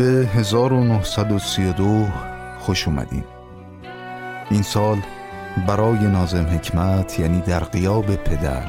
به 0.00 0.06
1932 0.06 2.06
خوش 2.58 2.88
اومدیم 2.88 3.24
این 4.50 4.62
سال 4.62 4.98
برای 5.66 5.98
نازم 5.98 6.46
حکمت 6.46 7.18
یعنی 7.18 7.40
در 7.40 7.64
قیاب 7.64 8.14
پدر 8.14 8.62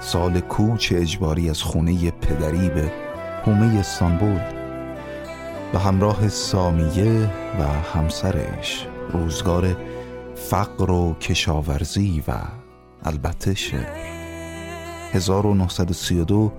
سال 0.00 0.40
کوچ 0.40 0.92
اجباری 0.96 1.50
از 1.50 1.62
خونه 1.62 2.10
پدری 2.10 2.68
به 2.68 2.92
هومه 3.46 3.78
استانبول 3.78 4.40
به 5.72 5.78
همراه 5.78 6.28
سامیه 6.28 7.30
و 7.60 7.62
همسرش 7.98 8.86
روزگار 9.12 9.76
فقر 10.34 10.90
و 10.90 11.14
کشاورزی 11.14 12.24
و 12.28 12.32
البته 13.04 13.54
شعر 13.54 14.12
1932 15.12 16.52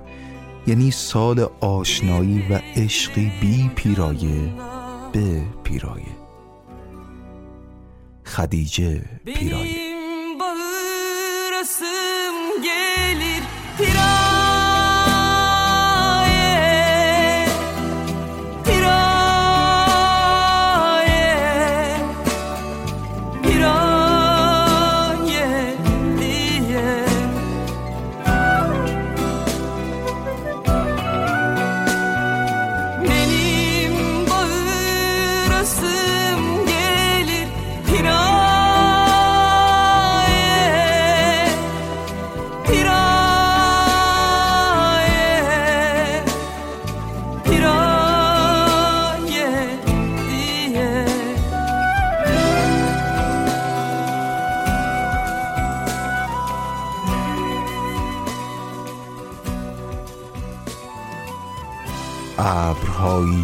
یعنی 0.67 0.91
سال 0.91 1.49
آشنایی 1.59 2.43
و 2.49 2.59
عشقی 2.75 3.31
بی 3.41 3.71
پیرایه 3.75 4.53
به 5.13 5.41
پیرایه. 5.63 6.05
خدیجه 8.25 9.05
پیرایه. 9.25 9.82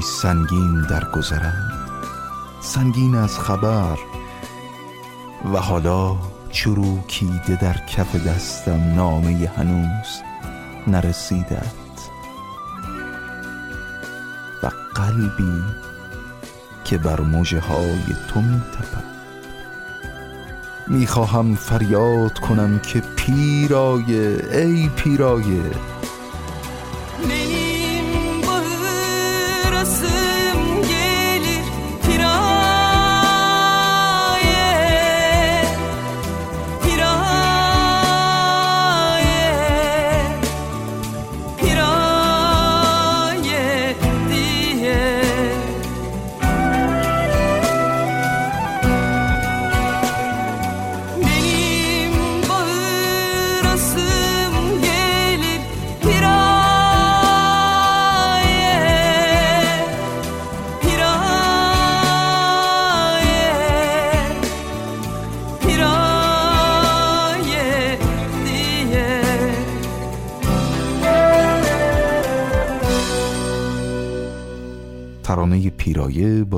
سنگین 0.02 0.82
در 0.82 1.12
گذرند 1.12 1.74
سنگین 2.62 3.16
از 3.16 3.40
خبر. 3.40 3.98
و 5.54 5.58
حالا 5.58 6.16
چروکیده 6.52 7.56
در 7.62 7.74
کف 7.74 8.16
دستم 8.16 8.94
نامه 8.96 9.52
هنوز 9.58 10.08
نرسیدت. 10.88 11.74
و 14.64 14.72
قلبی 14.96 15.64
که 16.84 16.98
بر 16.98 17.22
موجه 17.22 17.60
های 17.60 18.16
تو 18.28 18.42
می 18.42 18.62
می‌خواهم 20.88 21.56
فریاد 21.56 22.40
کنم 22.40 22.80
که 22.80 23.00
پیرایه 23.00 24.40
ای 24.52 24.90
پیرایه 24.90 25.64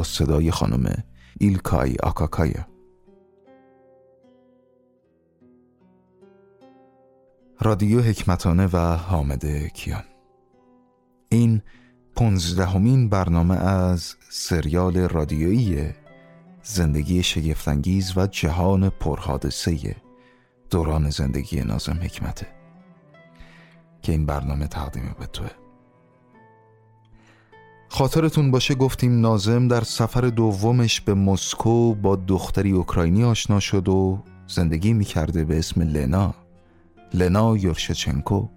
صدای 0.03 0.51
خانم 0.51 1.03
ایلکای 1.39 1.95
آکاکایا 2.03 2.67
رادیو 7.61 8.01
حکمتانه 8.01 8.67
و 8.67 8.77
حامد 8.77 9.67
کیان. 9.67 10.03
این 11.29 11.61
پونزدهمین 12.15 13.09
برنامه 13.09 13.55
از 13.55 14.15
سریال 14.29 14.97
رادیویی 14.97 15.89
زندگی 16.63 17.23
شگفتانگیز 17.23 18.17
و 18.17 18.27
جهان 18.27 18.89
پرحادثه 18.89 19.95
دوران 20.69 21.09
زندگی 21.09 21.61
نازم 21.61 21.99
حکمته 22.01 22.47
که 24.01 24.11
این 24.11 24.25
برنامه 24.25 24.67
تقدیم 24.67 25.15
به 25.19 25.25
توه. 25.25 25.60
خاطرتون 27.93 28.51
باشه 28.51 28.75
گفتیم 28.75 29.21
نازم 29.21 29.67
در 29.67 29.81
سفر 29.81 30.21
دومش 30.21 31.01
به 31.01 31.13
مسکو 31.13 31.95
با 31.95 32.15
دختری 32.15 32.71
اوکراینی 32.71 33.23
آشنا 33.23 33.59
شد 33.59 33.89
و 33.89 34.23
زندگی 34.47 34.93
می‌کرده 34.93 35.45
به 35.45 35.59
اسم 35.59 35.81
لنا. 35.81 36.33
لنا 37.13 37.57
یورشچنکو. 37.57 38.47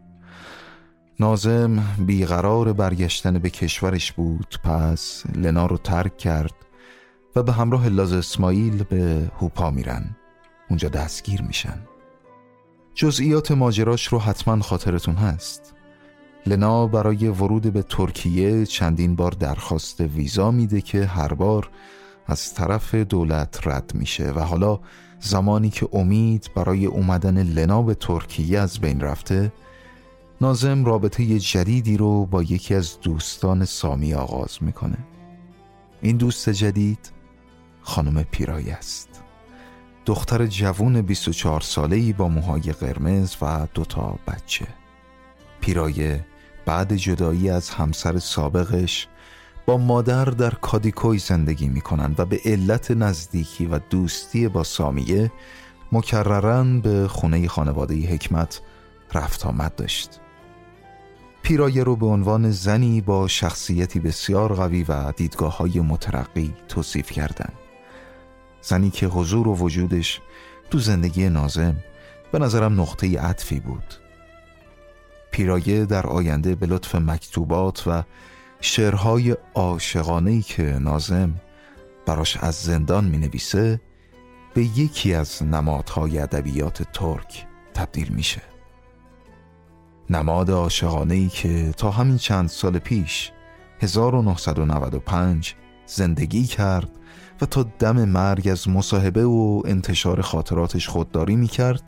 نازم 1.21 1.83
بیقرار 1.99 2.73
برگشتن 2.73 3.39
به 3.39 3.51
کشورش 3.51 4.13
بود 4.13 4.57
پس 4.65 5.23
لنا 5.37 5.67
رو 5.67 5.77
ترک 5.77 6.19
کرد 6.19 6.55
و 7.37 7.43
به 7.43 7.53
همراه 7.53 7.89
لاز 7.89 8.13
اسماعیل 8.13 8.83
به 8.83 9.31
هوپا 9.41 9.71
میرن. 9.71 10.17
اونجا 10.71 10.89
دستگیر 10.89 11.43
میشن. 11.43 11.79
جزئیات 12.95 13.53
ماجراش 13.53 14.07
رو 14.07 14.19
حتما 14.19 14.63
خاطرتون 14.63 15.15
هست. 15.15 15.75
لنا 16.47 16.87
برای 16.87 17.29
ورود 17.29 17.73
به 17.73 17.83
ترکیه 17.83 18.67
چندین 18.67 19.17
بار 19.17 19.31
درخواست 19.31 20.01
ویزا 20.01 20.51
میده 20.51 20.81
که 20.81 21.07
هر 21.07 21.35
بار 21.35 21.71
از 22.27 22.55
طرف 22.55 22.95
دولت 22.95 23.61
رد 23.67 23.91
میشه 23.95 24.31
و 24.31 24.41
حالا 24.41 24.81
زمانی 25.21 25.71
که 25.71 25.89
امید 25.93 26.51
برای 26.55 26.87
اومدن 26.87 27.43
لنا 27.43 27.83
به 27.83 27.95
ترکیه 27.95 28.61
از 28.61 28.81
بین 28.81 29.01
رفته 29.01 29.53
نازم 30.41 30.85
رابطه 30.85 31.39
جدیدی 31.39 31.97
رو 31.97 32.27
با 32.27 32.43
یکی 32.43 32.75
از 32.75 33.01
دوستان 33.01 33.65
سامی 33.65 34.15
آغاز 34.15 34.59
می‌کنه. 34.61 34.99
این 36.03 36.17
دوست 36.17 36.51
جدید 36.51 37.13
خانم 37.83 38.23
پیرای 38.23 38.71
است. 38.71 39.09
دختر 40.07 40.47
جوون 40.47 41.03
24 41.03 41.61
ساله‌ای 41.61 42.13
با 42.13 42.29
موهای 42.29 42.61
قرمز 42.61 43.37
و 43.43 43.67
دوتا 43.75 44.19
بچه. 44.27 44.67
پیرایه 45.61 46.25
بعد 46.67 46.95
جدایی 46.97 47.51
از 47.51 47.71
همسر 47.71 48.19
سابقش 48.19 49.09
با 49.67 49.77
مادر 49.77 50.25
در 50.25 50.51
کادیکوی 50.51 51.19
زندگی 51.19 51.69
می 51.69 51.81
کنند 51.81 52.21
و 52.21 52.25
به 52.25 52.41
علت 52.45 52.91
نزدیکی 52.91 53.67
و 53.67 53.79
دوستی 53.79 54.49
با 54.49 54.65
سامیه 54.65 55.33
مکررن 55.93 56.81
به 56.81 57.09
خونه 57.09 57.49
خانواده 57.49 57.95
حکمت 57.95 58.61
رفت 59.15 59.47
آمد 59.47 59.75
داشت 59.75 60.21
پیرایه 61.43 61.83
رو 61.83 61.97
به 61.97 62.07
عنوان 62.07 62.51
زنی 62.51 63.01
با 63.01 63.29
شخصیتی 63.29 64.01
بسیار 64.01 64.55
قوی 64.55 64.83
و 64.83 65.13
دیدگاه 65.13 65.57
های 65.57 65.81
مترقی 65.81 66.55
توصیف 66.69 67.11
کردند. 67.11 67.53
زنی 68.63 68.91
که 68.91 69.07
حضور 69.07 69.49
و 69.49 69.55
وجودش 69.55 70.21
تو 70.71 70.79
زندگی 70.79 71.29
نازم 71.29 71.77
به 72.33 72.39
نظرم 72.39 72.81
نقطه 72.81 73.21
عطفی 73.21 73.61
بود 73.61 74.04
پیرایه 75.35 75.85
در 75.85 76.07
آینده 76.07 76.55
به 76.55 76.67
لطف 76.67 76.95
مکتوبات 76.95 77.83
و 77.87 78.03
شعرهای 78.61 79.37
عاشقانه‌ای 79.55 80.43
که 80.43 80.63
نازم 80.63 81.35
براش 82.07 82.37
از 82.37 82.55
زندان 82.55 83.05
می 83.05 83.19
نویسه 83.19 83.81
به 84.55 84.63
یکی 84.63 85.15
از 85.15 85.43
نمادهای 85.43 86.19
ادبیات 86.19 86.83
ترک 86.93 87.47
تبدیل 87.75 88.09
میشه. 88.09 88.43
نماد 90.11 90.51
عاشقانه‌ای 90.51 91.29
که 91.29 91.75
تا 91.77 91.91
همین 91.91 92.17
چند 92.17 92.49
سال 92.49 92.79
پیش 92.79 93.33
1995 93.81 95.55
زندگی 95.87 96.45
کرد 96.45 96.91
و 97.41 97.47
تا 97.47 97.63
دم 97.63 98.05
مرگ 98.05 98.49
از 98.49 98.69
مصاحبه 98.69 99.25
و 99.25 99.63
انتشار 99.65 100.21
خاطراتش 100.21 100.89
خودداری 100.89 101.37
می 101.37 101.49
کرد 101.49 101.83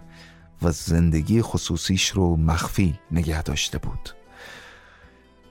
و 0.63 0.71
زندگی 0.71 1.43
خصوصیش 1.43 2.09
رو 2.09 2.37
مخفی 2.37 2.99
نگه 3.13 3.43
داشته 3.43 3.79
بود. 3.79 4.11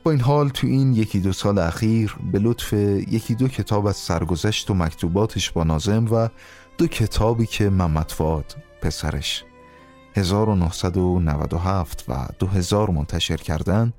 با 0.03 0.11
این 0.11 0.21
حال 0.21 0.49
تو 0.49 0.67
این 0.67 0.93
یکی 0.93 1.19
دو 1.19 1.33
سال 1.33 1.59
اخیر 1.59 2.15
به 2.31 2.39
لطف 2.39 2.73
یکی 2.73 3.35
دو 3.35 3.47
کتاب 3.47 3.85
از 3.85 3.95
سرگذشت 3.95 4.69
و 4.69 4.73
مکتوباتش 4.73 5.51
با 5.51 5.63
نازم 5.63 6.07
و 6.11 6.29
دو 6.77 6.87
کتابی 6.87 7.45
که 7.45 7.69
محمد 7.69 8.11
فاد 8.11 8.55
پسرش 8.81 9.43
1997 10.15 12.05
و 12.07 12.27
2000 12.39 12.89
منتشر 12.89 13.37
کردن 13.37 13.93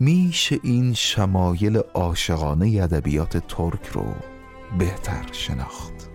میشه 0.00 0.58
این 0.62 0.94
شمایل 0.94 1.76
عاشقانه 1.76 2.80
ادبیات 2.82 3.36
ترک 3.36 3.86
رو 3.86 4.04
بهتر 4.78 5.26
شناخت. 5.32 6.09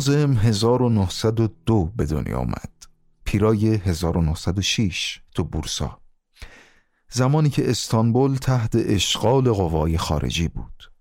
نازم 0.00 0.32
1902 0.32 1.92
به 1.96 2.06
دنیا 2.06 2.38
آمد. 2.38 2.72
پیرای 3.24 3.74
1906 3.74 5.20
تو 5.34 5.44
بورسا. 5.44 6.00
زمانی 7.10 7.50
که 7.50 7.70
استانبول 7.70 8.36
تحت 8.36 8.76
اشغال 8.76 9.52
قوای 9.52 9.98
خارجی 9.98 10.48
بود. 10.48 10.92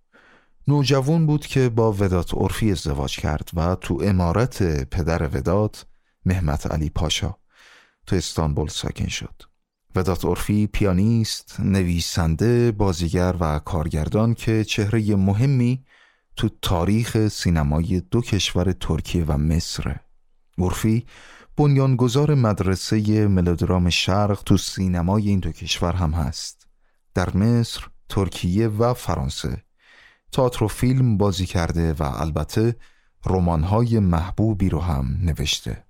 نوجوان 0.68 1.26
بود 1.26 1.46
که 1.46 1.70
با 1.70 1.92
ودات 1.92 2.34
عرفی 2.34 2.72
ازدواج 2.72 3.16
کرد 3.18 3.50
و 3.54 3.76
تو 3.76 4.02
امارت 4.04 4.84
پدر 4.90 5.24
ودات 5.38 5.86
محمد 6.26 6.68
علی 6.68 6.90
پاشا 6.90 7.36
تو 8.06 8.16
استانبول 8.16 8.68
ساکن 8.68 9.08
شد. 9.08 9.42
ودات 9.96 10.26
عرفی 10.26 10.68
پیانیست، 10.68 11.60
نویسنده، 11.60 12.72
بازیگر 12.72 13.36
و 13.40 13.60
کارگردان 13.60 14.34
که 14.34 14.64
چهره 14.64 15.16
مهمی 15.16 15.84
تو 16.40 16.50
تاریخ 16.62 17.28
سینمای 17.28 18.02
دو 18.12 18.22
کشور 18.22 18.72
ترکیه 18.72 19.26
و 19.26 19.38
مصر. 19.38 19.96
عرفی 20.58 21.06
بنیانگذار 21.58 22.36
مدرسه 22.36 23.28
ملودرام 23.28 23.90
شرق 23.90 24.44
تو 24.46 24.58
سینمای 24.58 25.30
این 25.30 25.40
دو 25.40 25.52
کشور 25.52 25.94
هم 25.94 26.12
هست. 26.12 26.68
در 27.14 27.38
مصر، 27.38 27.88
ترکیه 28.10 28.68
و 28.68 28.94
فرانسه. 28.94 29.64
تئاتر 30.32 30.64
و 30.64 30.68
فیلم 30.68 31.18
بازی 31.18 31.46
کرده 31.46 31.94
و 31.94 32.04
البته 32.04 32.76
رمان‌های 33.26 34.00
محبوبی 34.00 34.70
رو 34.70 34.80
هم 34.80 35.18
نوشته. 35.22 35.84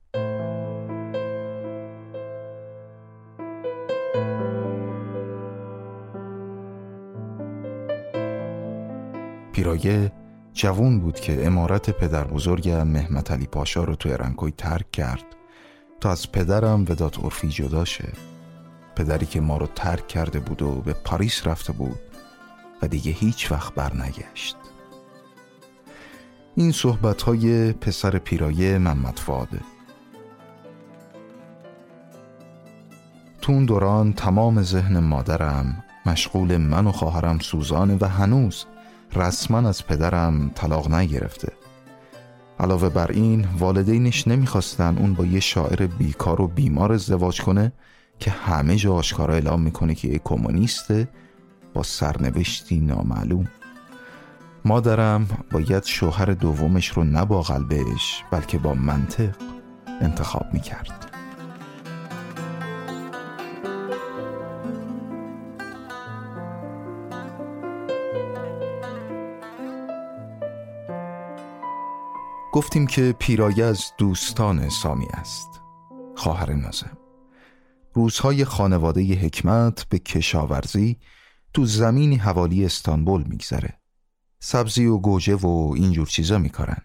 پیرایه 9.54 10.19
جوون 10.60 11.00
بود 11.00 11.20
که 11.20 11.46
امارت 11.46 11.90
پدر 11.90 12.24
بزرگم 12.24 12.88
محمد 12.88 13.32
علی 13.32 13.48
پاشا 13.48 13.84
رو 13.84 13.96
تو 13.96 14.10
ارنکوی 14.10 14.52
ترک 14.52 14.92
کرد 14.92 15.24
تا 16.02 16.12
از 16.12 16.32
پدرم 16.32 16.82
ودات 16.82 17.20
عرفی 17.20 17.50
جدا 17.50 17.86
شه. 17.86 18.10
پدری 18.96 19.26
که 19.26 19.42
ما 19.42 19.58
رو 19.58 19.68
ترک 19.76 20.08
کرده 20.08 20.40
بود 20.40 20.62
و 20.62 20.72
به 20.72 20.94
پاریس 20.94 21.48
رفته 21.48 21.74
بود 21.74 22.00
و 22.82 22.88
دیگه 22.88 23.12
هیچ 23.12 23.52
وقت 23.52 23.74
برنگشت. 23.74 24.56
این 26.56 26.72
صحبت 26.72 27.22
های 27.22 27.74
پسر 27.74 28.18
پیرایه 28.18 28.78
محمد 28.78 29.20
فاده. 29.20 29.60
تو 33.42 33.52
اون 33.52 33.66
دوران 33.66 34.14
تمام 34.14 34.62
ذهن 34.62 35.00
مادرم 35.00 35.84
مشغول 36.06 36.58
من 36.58 36.88
و 36.88 36.92
خواهرم 36.92 37.40
سوزانه 37.40 37.98
و 38.02 38.06
هنوز 38.06 38.66
رسما 39.16 39.70
از 39.70 39.88
پدرم 39.88 40.52
طلاق 40.56 40.92
نگرفته. 40.94 41.52
علاوه 42.60 42.90
بر 42.90 43.12
این 43.12 43.48
والدینش 43.60 44.28
نمی‌خواستن 44.28 44.98
اون 44.98 45.14
با 45.14 45.26
یه 45.26 45.40
شاعر 45.40 45.88
بیکار 45.88 46.42
و 46.42 46.48
بیمار 46.48 46.92
ازدواج 46.92 47.42
کنه 47.42 47.72
که 48.20 48.32
همه 48.32 48.76
جا 48.76 48.94
آشکارا 48.94 49.34
اعلام 49.34 49.62
می‌کنه 49.62 49.96
که 49.96 50.08
یه 50.08 50.22
کمونیسته 50.24 51.08
با 51.74 51.84
سرنوشتی 51.84 52.80
نامعلوم. 52.80 53.48
مادرم 54.66 55.28
باید 55.52 55.84
شوهر 55.84 56.26
دومش 56.26 56.88
رو 56.88 57.04
نه 57.04 57.26
با 57.26 57.42
قلبش 57.42 58.24
بلکه 58.32 58.58
با 58.58 58.74
منطق 58.74 59.36
انتخاب 60.02 60.46
می‌کرد. 60.54 61.09
گفتیم 72.60 72.88
که 72.88 73.16
پیرایه 73.20 73.66
از 73.66 73.86
دوستان 73.98 74.70
سامی 74.70 75.08
است. 75.14 75.50
خواهر 76.16 76.54
نازم. 76.54 76.98
روزهای 77.94 78.46
خانواده 78.46 79.02
حکمت 79.02 79.86
به 79.90 80.00
کشاورزی 80.00 80.98
تو 81.54 81.66
زمینی 81.66 82.16
حوالی 82.16 82.66
استانبول 82.66 83.24
میگذره. 83.24 83.80
سبزی 84.40 84.86
و 84.86 84.98
گوجه 84.98 85.36
و 85.36 85.74
اینجور 85.76 86.08
چیزا 86.08 86.38
میکارن. 86.38 86.82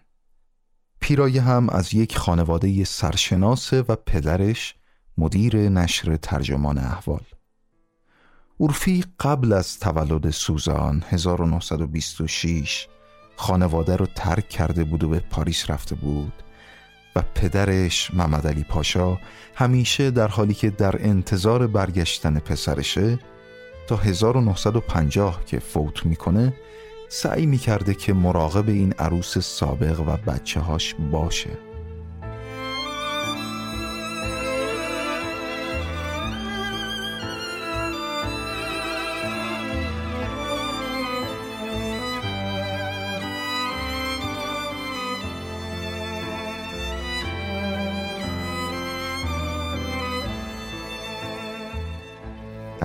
پیرایه 0.99 1.41
هم 1.41 1.69
از 1.69 1.93
یک 1.93 2.17
خانواده 2.17 2.83
سرشناسه 2.83 3.81
و 3.81 3.95
پدرش 3.95 4.75
مدیر 5.17 5.69
نشر 5.69 6.15
ترجمان 6.15 6.77
احوال. 6.77 7.23
اورفی 8.57 9.03
قبل 9.19 9.53
از 9.53 9.79
تولد 9.79 10.29
سوزان 10.29 11.03
1926 11.09 12.87
خانواده 13.35 13.95
رو 13.95 14.05
ترک 14.05 14.49
کرده 14.49 14.83
بود 14.83 15.03
و 15.03 15.09
به 15.09 15.19
پاریس 15.19 15.69
رفته 15.69 15.95
بود 15.95 16.33
و 17.15 17.23
پدرش 17.35 18.13
محمد 18.13 18.47
علی 18.47 18.63
پاشا 18.63 19.17
همیشه 19.55 20.11
در 20.11 20.27
حالی 20.27 20.53
که 20.53 20.69
در 20.69 20.95
انتظار 20.99 21.67
برگشتن 21.67 22.39
پسرشه 22.39 23.19
تا 23.87 23.95
1950 23.95 25.45
که 25.45 25.59
فوت 25.59 26.05
می‌کنه 26.05 26.53
سعی 27.09 27.45
می‌کرده 27.45 27.93
که 27.93 28.13
مراقب 28.13 28.69
این 28.69 28.93
عروس 28.99 29.37
سابق 29.37 29.99
و 29.99 30.31
بچه 30.31 30.59
هاش 30.59 30.95
باشه. 31.11 31.74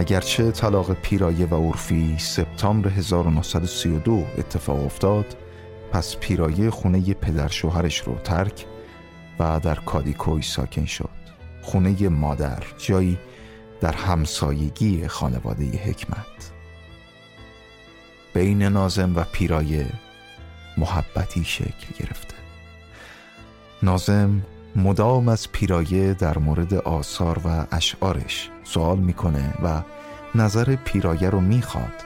اگرچه 0.00 0.50
طلاق 0.50 0.92
پیرایه 0.92 1.46
و 1.46 1.68
عرفی 1.68 2.16
سپتامبر 2.18 2.90
1932 2.90 4.26
اتفاق 4.38 4.84
افتاد 4.84 5.36
پس 5.92 6.16
پیرایه 6.16 6.70
خونه 6.70 7.14
پدر 7.14 7.48
شوهرش 7.48 7.98
رو 7.98 8.14
ترک 8.14 8.66
و 9.38 9.60
در 9.60 9.74
کادیکوی 9.74 10.42
ساکن 10.42 10.84
شد. 10.84 11.10
خونه 11.62 12.08
مادر 12.08 12.62
جایی 12.78 13.18
در 13.80 13.92
همسایگی 13.92 15.08
خانواده 15.08 15.64
حکمت. 15.64 16.50
بین 18.34 18.62
نازم 18.62 19.16
و 19.16 19.24
پیرایه 19.32 19.86
محبتی 20.78 21.44
شکل 21.44 21.86
گرفته. 21.98 22.34
نازم 23.82 24.42
مدام 24.76 25.28
از 25.28 25.52
پیرایه 25.52 26.14
در 26.14 26.38
مورد 26.38 26.74
آثار 26.74 27.38
و 27.44 27.66
اشعارش 27.72 28.50
سوال 28.64 28.98
می‌کنه 28.98 29.54
و 29.62 29.82
نظر 30.34 30.76
پیرایه 30.84 31.30
رو 31.30 31.40
می‌خواد 31.40 32.04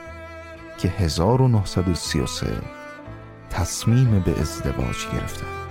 که 0.77 0.87
1933 0.87 2.47
تصمیم 3.49 4.23
به 4.25 4.41
ازدواج 4.41 5.07
گرفته. 5.13 5.64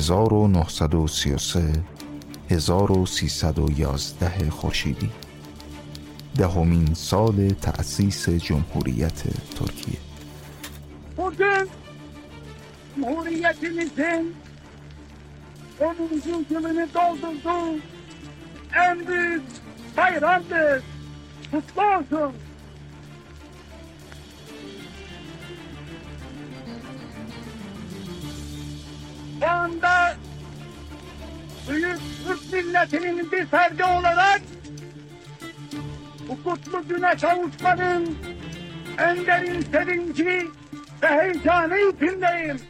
1933 0.00 1.60
1311 2.50 4.50
خورشیدی. 4.50 5.10
دهمین 6.36 6.84
ده 6.84 6.94
سال 6.94 7.48
تأسیس 7.48 8.28
جمهوریت 8.28 9.22
ترکیه. 9.58 9.98
بودن 11.16 11.66
جمهوریتیمیزین 12.96 14.34
امروزون 15.80 16.44
کمینی 16.50 16.86
دولدردون 16.94 17.82
امروز 18.76 19.40
بایرامدر 19.96 20.80
کتلا 21.52 21.98
olsun. 21.98 22.49
Anda 29.70 30.16
büyük 31.68 31.98
Türk 32.26 32.52
milletinin 32.52 33.32
bir 33.32 33.46
ferdi 33.46 33.84
olarak 33.84 34.42
bu 36.28 36.44
kutlu 36.44 36.88
güne 36.88 37.16
kavuşmanın 37.16 38.16
en 38.98 39.26
derin 39.26 39.62
sevinci 39.72 40.48
ve 41.02 41.08
heyecanı 41.08 41.78
içindeyim. 41.78 42.60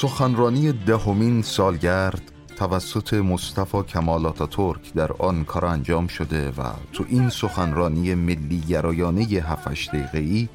سخنرانی 0.00 0.72
دهمین 0.88 1.36
سالگرد 1.56 2.24
توسط 2.58 3.10
مصطفی 3.32 3.80
کمال 3.92 4.26
آتاتورک 4.26 4.84
در 4.98 5.10
آن 5.28 5.44
کار 5.44 5.64
انجام 5.64 6.06
شده 6.06 6.42
و 6.50 6.60
تو 6.92 7.04
این 7.08 7.28
سخنرانی 7.30 8.14
ملی 8.14 8.60
گرایانه 8.60 9.22
7 9.22 9.68
دقیقه‌ای 9.92 10.48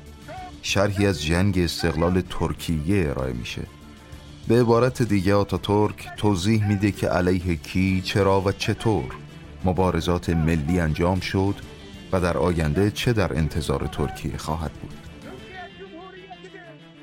شرحی 0.61 1.05
از 1.05 1.23
جنگ 1.23 1.57
استقلال 1.57 2.21
ترکیه 2.21 3.09
ارائه 3.09 3.33
میشه 3.33 3.61
به 4.48 4.62
عبارت 4.62 5.01
دیگه 5.01 5.36
آتاتورک 5.36 6.10
توضیح 6.17 6.67
میده 6.67 6.91
که 6.91 7.07
علیه 7.07 7.55
کی 7.55 8.01
چرا 8.01 8.41
و 8.41 8.51
چطور 8.51 9.05
مبارزات 9.65 10.29
ملی 10.29 10.79
انجام 10.79 11.19
شد 11.19 11.55
و 12.12 12.21
در 12.21 12.38
آینده 12.38 12.91
چه 12.91 13.13
در 13.13 13.38
انتظار 13.38 13.89
ترکیه 13.91 14.38
خواهد 14.38 14.71
بود. 14.71 14.93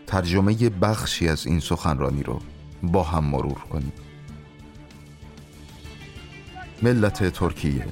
ترجمه 0.07 0.69
بخشی 0.69 1.29
از 1.29 1.47
این 1.47 1.61
سخنرانی 1.61 2.23
رو 2.23 2.41
با 2.83 3.03
هم 3.03 3.25
مرور 3.25 3.59
کنیم. 3.59 3.93
ملت 6.83 7.33
ترکیه 7.33 7.87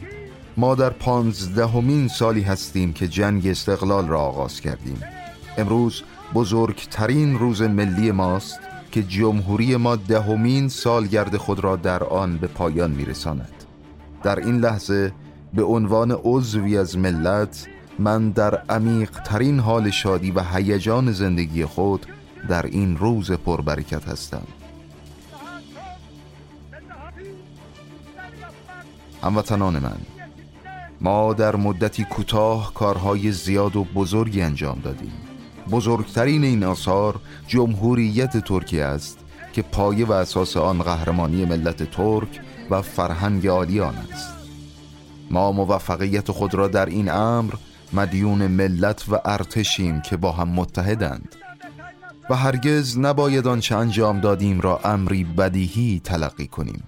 ما 0.57 0.75
در 0.75 0.91
پانزدهمین 0.91 2.09
سالی 2.09 2.43
هستیم 2.43 2.93
که 2.93 3.09
جنگ 3.09 3.47
استقلال 3.47 4.09
را 4.09 4.21
آغاز 4.21 4.61
کردیم. 4.61 5.01
امروز 5.59 6.03
بزرگترین 6.35 7.39
روز 7.39 7.63
ملی 7.63 8.11
ماست. 8.11 8.61
که 8.97 9.03
جمهوری 9.03 9.77
ما 9.77 9.97
دهمین 9.97 10.69
سالگرد 10.69 11.37
خود 11.37 11.61
را 11.61 11.77
در 11.77 12.05
آن 12.05 12.37
به 12.37 12.47
پایان 12.47 12.91
میرساند. 12.91 13.65
در 14.23 14.39
این 14.39 14.59
لحظه 14.59 15.13
به 15.55 15.63
عنوان 15.63 16.11
عضوی 16.25 16.79
از 16.79 16.99
ملت 16.99 17.67
من 17.99 18.31
در 18.31 18.63
عمیق 18.69 19.11
ترین 19.11 19.61
حال 19.61 19.91
شادی 19.91 20.31
و 20.31 20.43
هیجان 20.43 21.13
زندگی 21.13 21.65
خود 21.65 22.07
در 22.49 22.67
این 22.67 22.97
روز 22.97 23.33
پربرکت 23.33 24.09
هستم. 24.09 24.47
هموطنان 29.23 29.79
من 29.79 29.99
ما 31.01 31.33
در 31.33 31.57
مدتی 31.57 32.05
کوتاه 32.05 32.75
کارهای 32.75 33.33
زیاد 33.33 33.77
و 33.77 33.85
بزرگی 33.85 34.43
انجام 34.43 34.81
دادیم. 34.85 35.26
بزرگترین 35.71 36.45
این 36.45 36.65
آثار 36.65 37.21
جمهوریت 37.47 38.37
ترکیه 38.37 38.85
است 38.85 39.19
که 39.53 39.63
پایه 39.63 40.07
و 40.07 40.13
اساس 40.13 40.57
آن 40.57 40.83
قهرمانی 40.83 41.45
ملت 41.45 41.91
ترک 41.91 42.41
و 42.71 42.83
فرهنگ 42.83 43.47
عالیان 43.47 43.95
است. 43.95 44.35
ما 45.31 45.53
موفقیت 45.53 46.31
خود 46.31 46.55
را 46.55 46.69
در 46.69 46.87
این 46.87 47.11
امر 47.11 47.55
مدیون 47.93 48.47
ملت 48.47 49.05
و 49.09 49.19
ارتشیم 49.25 50.01
که 50.01 50.17
با 50.17 50.33
هم 50.33 50.49
متحدند 50.49 51.37
و 52.31 52.35
هرگز 52.35 52.99
نباید 52.99 53.47
آنچه 53.47 53.77
انجام 53.77 54.21
دادیم 54.21 54.61
را 54.61 54.81
امری 54.85 55.25
بدیهی 55.25 56.01
تلقی 56.05 56.47
کنیم. 56.47 56.83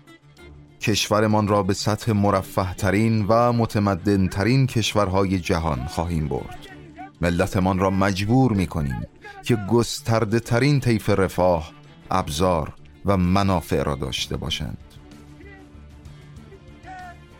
کشورمان 0.80 1.48
را 1.48 1.62
به 1.62 1.74
سطح 1.74 2.12
مرفه 2.12 2.74
ترین 2.74 3.26
و 3.28 3.52
متمدن 3.52 4.28
ترین 4.28 4.66
کشورهای 4.66 5.38
جهان 5.38 5.86
خواهیم 5.86 6.28
برد. 6.28 6.77
ملتمان 7.20 7.78
را 7.78 7.90
مجبور 7.90 8.52
می 8.52 8.66
کنیم 8.66 9.00
که 9.44 9.56
گسترده 9.56 10.40
ترین 10.40 10.80
طیف 10.80 11.10
رفاه، 11.10 11.72
ابزار 12.10 12.72
و 13.06 13.16
منافع 13.16 13.82
را 13.82 13.94
داشته 13.94 14.36
باشند. 14.36 14.78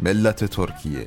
ملت 0.01 0.45
ترکیه 0.45 1.07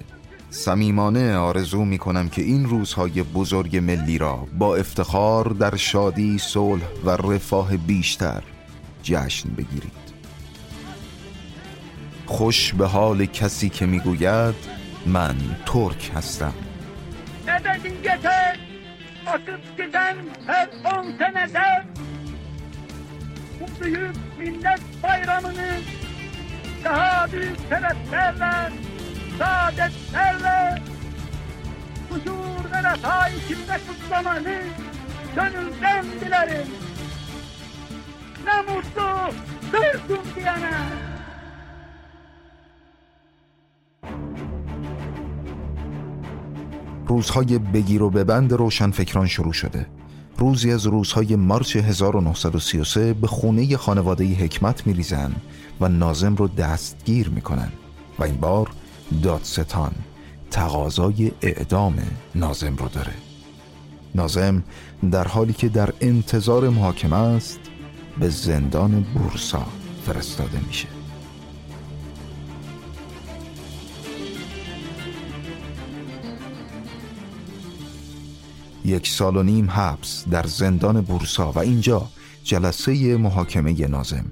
صمیمانه 0.50 1.36
آرزو 1.36 1.86
می 1.86 1.98
کنم 1.98 2.30
که 2.30 2.42
این 2.42 2.66
روزهای 2.66 3.24
بزرگ 3.24 3.78
ملی 3.78 4.18
را 4.18 4.48
با 4.58 4.76
افتخار 4.76 5.46
در 5.46 5.76
شادی، 5.76 6.38
صلح 6.38 6.84
و 7.06 7.10
رفاه 7.10 7.78
بیشتر 7.78 8.44
جشن 9.04 9.50
بگیرید. 9.50 10.02
خوش 12.26 12.74
به 12.74 12.88
حال 12.88 13.26
کسی 13.26 13.70
که 13.70 13.86
می‌گوید 13.86 14.56
من 15.06 15.36
ترک 15.66 16.12
هستم. 16.16 16.54
Neden 17.48 17.82
yeter 18.04 18.60
akıp 19.28 19.78
giden 19.78 20.18
her 20.48 20.70
on 20.86 21.12
senede 21.18 21.84
bu 23.60 23.84
büyük 23.84 24.16
millet 24.38 24.82
bayramını 25.04 25.80
daha 26.84 27.32
büyük 27.32 27.58
sebeplerle, 27.60 28.72
saadetlerle, 29.40 30.82
huzur 32.10 32.72
ve 32.72 32.78
refah 32.78 33.30
içinde 33.30 33.80
kutlamanı 33.88 34.62
gönülden 35.36 36.06
dilerim. 36.22 36.68
Ne 38.46 38.62
mutlu 38.62 39.34
Türk'üm 39.72 40.36
diyene. 40.36 40.72
روزهای 47.12 47.58
بگیر 47.60 48.04
و 48.04 48.10
ببند 48.10 48.54
روشنفکران 48.54 49.28
شروع 49.28 49.54
شده. 49.54 49.86
روزی 50.38 50.72
از 50.72 50.86
روزهای 50.86 51.36
مارچ 51.36 51.76
1933 51.76 53.14
به 53.14 53.28
خونه 53.28 53.78
خانواده 53.78 54.26
حکمت 54.26 54.88
میریزن 54.88 55.32
و 55.82 55.90
نازم 55.90 56.36
رو 56.36 56.48
دستگیر 56.48 57.30
می‌کنن. 57.30 57.72
و 58.20 58.24
این 58.24 58.38
بار 58.38 58.70
دادستان 59.24 59.92
تقاضای 60.52 61.32
اعدام 61.42 61.96
نازم 62.36 62.76
رو 62.76 62.88
داره. 62.88 63.14
نازم 64.16 64.64
در 65.12 65.28
حالی 65.28 65.54
که 65.54 65.70
در 65.70 65.94
انتظار 66.02 66.70
محاکمه 66.70 67.18
است 67.18 67.60
به 68.20 68.30
زندان 68.30 69.06
بورسا 69.14 69.66
فرستاده 70.06 70.60
میشه. 70.68 71.01
یک 78.86 79.08
سال 79.08 79.38
و 79.38 79.44
نیم 79.44 79.70
حبس 79.70 80.26
در 80.32 80.44
زندان 80.44 81.02
بورسا 81.02 81.52
و 81.52 81.60
اینجا 81.60 82.08
جلسه 82.44 83.18
محاکمه 83.18 83.88
نازم. 83.88 84.26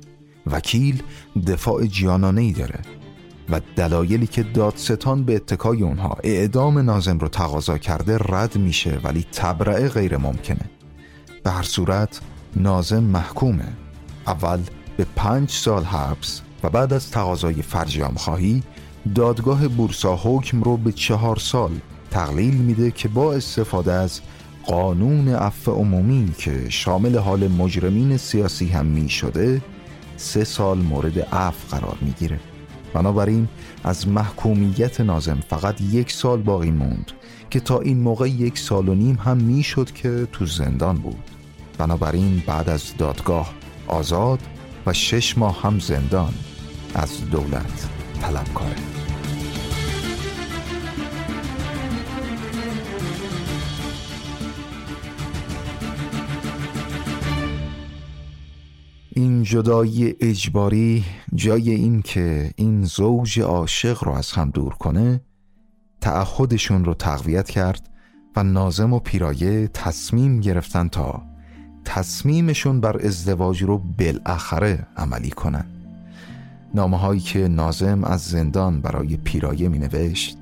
وکیل 0.48 1.04
دفاع 1.48 1.86
جانانه 1.86 2.42
ای 2.42 2.52
داره 2.52 2.80
و 3.50 3.62
دلایلی 3.76 4.28
که 4.28 4.44
دادستان 4.44 5.24
به 5.24 5.36
اتکای 5.36 5.84
اونها 5.84 6.18
اعدام 6.24 6.80
نازم 6.80 7.18
رو 7.18 7.28
تقاضا 7.28 7.78
کرده 7.78 8.18
رد 8.18 8.58
میشه 8.58 9.00
ولی 9.04 9.26
تبرعه 9.32 9.90
غیر 9.90 10.18
ممکنه. 10.18 10.70
به 11.44 11.52
هر 11.52 11.64
صورت 11.64 12.22
نازم 12.56 13.04
محکومه. 13.04 13.74
اول 14.28 14.60
به 14.98 15.06
پنج 15.16 15.50
سال 15.50 15.84
حبس 15.84 16.42
و 16.64 16.70
بعد 16.70 16.94
از 16.94 17.12
تقاضای 17.12 17.62
فرجام 17.62 18.16
خواهی 18.16 18.64
دادگاه 19.16 19.68
بورسا 19.68 20.16
حکم 20.16 20.64
رو 20.64 20.78
به 20.78 20.92
چهار 20.92 21.36
سال 21.36 21.72
تقلیل 22.12 22.54
میده 22.54 22.92
که 22.92 23.08
با 23.08 23.34
استفاده 23.34 23.94
از 23.94 24.22
قانون 24.70 25.28
عفو 25.28 25.72
عمومی 25.72 26.34
که 26.38 26.70
شامل 26.70 27.18
حال 27.18 27.48
مجرمین 27.48 28.18
سیاسی 28.18 28.68
هم 28.68 28.86
می 28.86 29.10
شده 29.10 29.62
سه 30.18 30.44
سال 30.44 30.78
مورد 30.78 31.20
عفو 31.20 31.76
قرار 31.76 31.98
می‌گیره 32.02 32.40
بنابراین 32.94 33.48
از 33.84 34.08
محکومیت 34.08 35.02
نازم 35.02 35.40
فقط 35.50 35.82
یک 35.82 36.12
سال 36.12 36.42
باقی 36.42 36.72
موند 36.72 37.12
که 37.50 37.60
تا 37.60 37.80
این 37.80 38.00
موقع 38.00 38.30
یک 38.30 38.58
سال 38.58 38.90
و 38.90 38.96
نیم 38.96 39.16
هم 39.16 39.38
می‌شد 39.38 39.92
که 39.92 40.28
تو 40.32 40.46
زندان 40.46 40.96
بود. 40.96 41.24
بنابراین 41.78 42.44
بعد 42.48 42.70
از 42.70 42.98
دادگاه 42.98 43.54
آزاد 43.88 44.40
و 44.86 44.94
شش 44.94 45.38
ماه 45.38 45.62
هم 45.62 45.80
زندان 45.80 46.34
از 46.94 47.30
دولت 47.30 47.90
طلبکاره. 48.22 49.09
این 59.20 59.44
جدایی 59.44 60.16
اجباری 60.20 61.04
جای 61.36 61.72
این 61.72 62.02
که 62.02 62.52
این 62.56 62.84
زوج 62.84 63.40
عاشق 63.40 64.04
رو 64.04 64.12
از 64.12 64.32
هم 64.32 64.50
دور 64.50 64.74
کنه 64.74 65.22
تعهدشون 66.02 66.86
رو 66.86 66.94
تقویت 66.94 67.50
کرد 67.50 67.90
و 68.36 68.44
نازم 68.44 68.94
و 68.94 69.00
پیرایه 69.00 69.68
تصمیم 69.68 70.40
گرفتن 70.40 70.88
تا 70.88 71.22
تصمیمشون 71.86 72.82
بر 72.82 73.06
ازدواج 73.06 73.64
رو 73.64 73.78
بالاخره 73.78 74.88
عملی 74.98 75.30
کنن. 75.30 75.66
نامه 76.74 76.98
هایی 76.98 77.22
که 77.22 77.48
نازم 77.48 78.04
از 78.04 78.22
زندان 78.22 78.82
برای 78.82 79.18
پیرایه 79.18 79.70
می 79.70 79.80
نوشت 79.80 80.38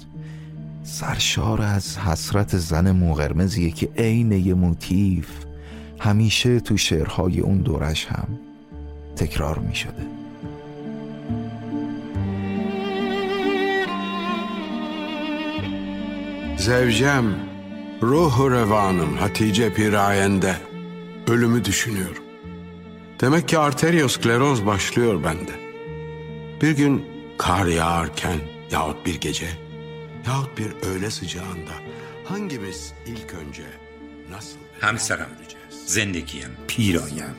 سرشار 0.84 1.62
از 1.62 1.98
حسرت 1.98 2.58
زن 2.58 2.92
موقرمزیه 2.92 3.72
که 3.72 3.90
عین 3.98 4.32
یه 4.32 4.54
موتیف 4.54 5.30
همیشه 6.00 6.60
تو 6.60 6.78
شعرهای 6.78 7.40
اون 7.40 7.58
دورش 7.58 8.06
هم. 8.06 8.40
تکرار 9.17 9.59
می 9.59 9.75
شده 9.75 10.07
Zevcem, 16.57 17.27
ruhu 18.03 18.51
revanım 18.51 19.17
Hatice 19.17 19.75
Pirayende 19.75 20.57
ölümü 21.27 21.65
düşünüyorum. 21.65 22.25
Demek 23.21 23.49
ki 23.49 23.59
arterioskleroz 23.59 24.67
başlıyor 24.67 25.25
bende. 25.25 25.53
Bir 26.63 26.71
gün 26.71 27.07
kar 27.39 27.67
yağarken 27.67 28.39
yahut 28.71 29.07
bir 29.07 29.21
gece 29.21 29.49
yahut 30.27 30.59
bir 30.59 30.89
öğle 30.89 31.11
sıcağında 31.11 31.73
hangimiz 32.25 32.93
ilk 33.07 33.35
önce 33.35 33.65
nasıl 34.31 34.59
همسرم 34.83 35.33
زندگیم 35.87 36.51
پیرایم 36.67 37.35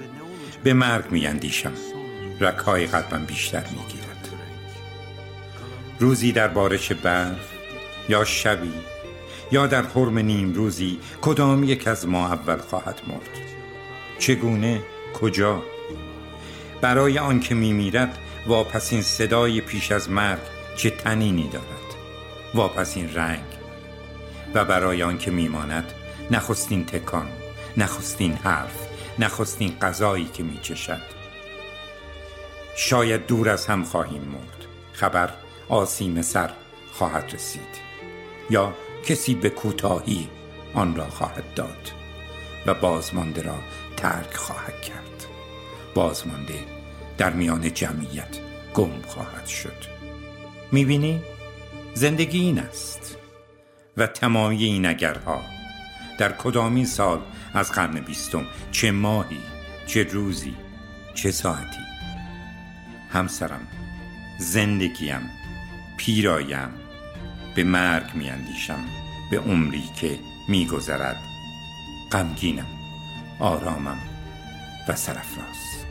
به 0.65 0.73
مرگ 0.73 1.11
میاندیشم. 1.11 1.73
رکهای 2.41 2.87
قلبم 2.87 3.25
بیشتر 3.25 3.65
می‌گیرد. 3.71 4.29
روزی 6.01 6.33
در 6.33 6.49
بارش 6.49 6.93
برف 6.93 7.49
یا 8.09 8.25
شبی 8.25 8.73
یا 9.53 9.67
در 9.67 9.83
حرم 9.83 10.19
نیم 10.19 10.55
روزی 10.55 10.99
کدام 11.23 11.65
یک 11.65 11.89
از 11.89 12.09
ما 12.09 12.27
اول 12.27 12.57
خواهد 12.57 13.01
مرد؟ 13.07 13.49
چگونه؟ 14.19 14.83
کجا؟ 15.21 15.63
برای 16.81 17.19
آنکه 17.19 17.55
میمیرد 17.55 18.19
واپسین 18.47 19.03
صدای 19.03 19.61
پیش 19.61 19.93
از 19.93 20.11
مرگ 20.11 20.41
چه 20.77 20.91
تنینی 20.91 21.49
دارد؟ 21.49 21.65
واپسین 22.55 23.15
رنگ. 23.15 23.45
و 24.55 24.65
برای 24.65 25.03
آنکه 25.03 25.31
میماند 25.31 25.93
نخستین 26.31 26.85
تکان 26.85 27.29
نخستین 27.77 28.33
حرف. 28.33 28.88
نخستین 29.19 29.77
غذایی 29.83 30.25
که 30.25 30.43
میچشد. 30.43 31.03
شاید 32.77 33.27
دور 33.27 33.49
از 33.49 33.67
هم 33.67 33.85
خواهیم 33.85 34.23
مرد. 34.23 34.67
خبر 34.93 35.31
آسیم 35.69 36.23
سر 36.23 36.51
خواهد 36.93 37.31
رسید. 37.35 37.89
یا 38.51 38.75
کسی 39.05 39.35
به 39.35 39.51
کوتاهی 39.51 40.29
آن 40.75 40.97
را 40.97 41.11
خواهد 41.11 41.55
داد 41.55 41.93
و 42.67 42.75
بازمانده 42.75 43.43
را 43.43 43.59
ترک 43.97 44.35
خواهد 44.35 44.81
کرد. 44.81 45.27
بازمانده 45.95 46.65
در 47.19 47.31
میان 47.31 47.75
جمعیت 47.75 48.39
گم 48.75 49.03
خواهد 49.07 49.47
شد. 49.47 49.99
می‌بینی؟ 50.73 51.23
زندگی 51.95 52.39
این 52.41 52.59
است 52.59 53.17
و 53.97 54.07
تمامی 54.07 54.65
این 54.65 54.87
اگرها 54.87 55.58
در 56.19 56.33
کدامین 56.33 56.87
سال 56.87 57.21
از 57.55 57.73
قرن 57.73 58.01
بیستم؟ 58.01 58.47
چه 58.73 58.91
ماهی؟ 58.91 59.41
چه 59.87 60.03
روزی؟ 60.03 60.55
چه 61.15 61.31
ساعتی؟ 61.31 61.83
همسرم 63.13 63.69
زندگیم 64.39 65.31
پیرایم 65.97 66.69
به 67.55 67.65
مرگ 67.65 68.15
میاندیشم 68.15 68.85
به 69.31 69.39
عمری 69.39 69.85
که 70.01 70.19
میگذرد. 70.49 71.17
غمگینم 72.13 72.67
آرامم 73.41 73.99
و 74.89 74.97
سرفراز 74.97 75.85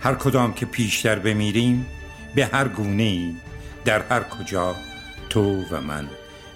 هر 0.00 0.14
کدام 0.14 0.54
که 0.54 0.66
پیشتر 0.66 1.18
بمیریم 1.18 1.86
به 2.34 2.46
هر 2.46 2.68
گونه 2.68 3.02
ای 3.02 3.36
در 3.84 4.02
هر 4.02 4.22
کجا 4.22 4.76
تو 5.30 5.62
و 5.70 5.80
من 5.80 6.08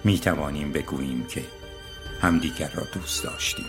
می 0.03 0.19
توانیم 0.19 0.71
بگوییم 0.71 1.25
که 1.29 1.43
همدیگر 2.23 2.71
را 2.73 2.83
دوست 2.93 3.23
داشتیم 3.23 3.65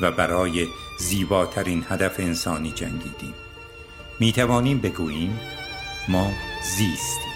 و 0.00 0.12
برای 0.12 0.66
زیباترین 0.98 1.84
هدف 1.88 2.20
انسانی 2.20 2.70
جنگیدیم. 2.70 3.34
می 4.20 4.32
توانیم 4.32 4.78
بگوییم 4.80 5.40
ما 6.08 6.30
زیستیم. 6.76 7.33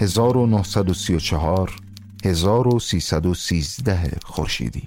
1934 0.00 1.76
1313 2.24 4.18
خورشیدی. 4.24 4.84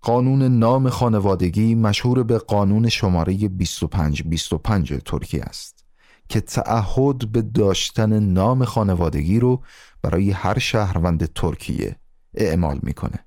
قانون 0.00 0.42
نام 0.42 0.90
خانوادگی 0.90 1.74
مشهور 1.74 2.22
به 2.22 2.38
قانون 2.38 2.88
شماره 2.88 3.34
2525 3.34 4.94
ترکیه 5.04 5.42
است 5.42 5.84
که 6.28 6.40
تعهد 6.40 7.32
به 7.32 7.42
داشتن 7.42 8.20
نام 8.20 8.64
خانوادگی 8.64 9.40
رو 9.40 9.62
برای 10.02 10.30
هر 10.30 10.58
شهروند 10.58 11.32
ترکیه 11.32 11.96
اعمال 12.34 12.80
می‌کنه. 12.82 13.26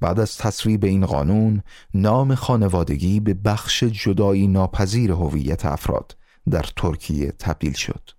بعد 0.00 0.20
از 0.20 0.36
تصویب 0.36 0.84
این 0.84 1.06
قانون 1.06 1.62
نام 1.94 2.34
خانوادگی 2.34 3.20
به 3.20 3.34
بخش 3.34 3.84
جدایی 3.84 4.46
ناپذیر 4.46 5.10
هویت 5.10 5.66
افراد 5.66 6.16
در 6.50 6.66
ترکیه 6.76 7.32
تبدیل 7.38 7.72
شد. 7.72 8.16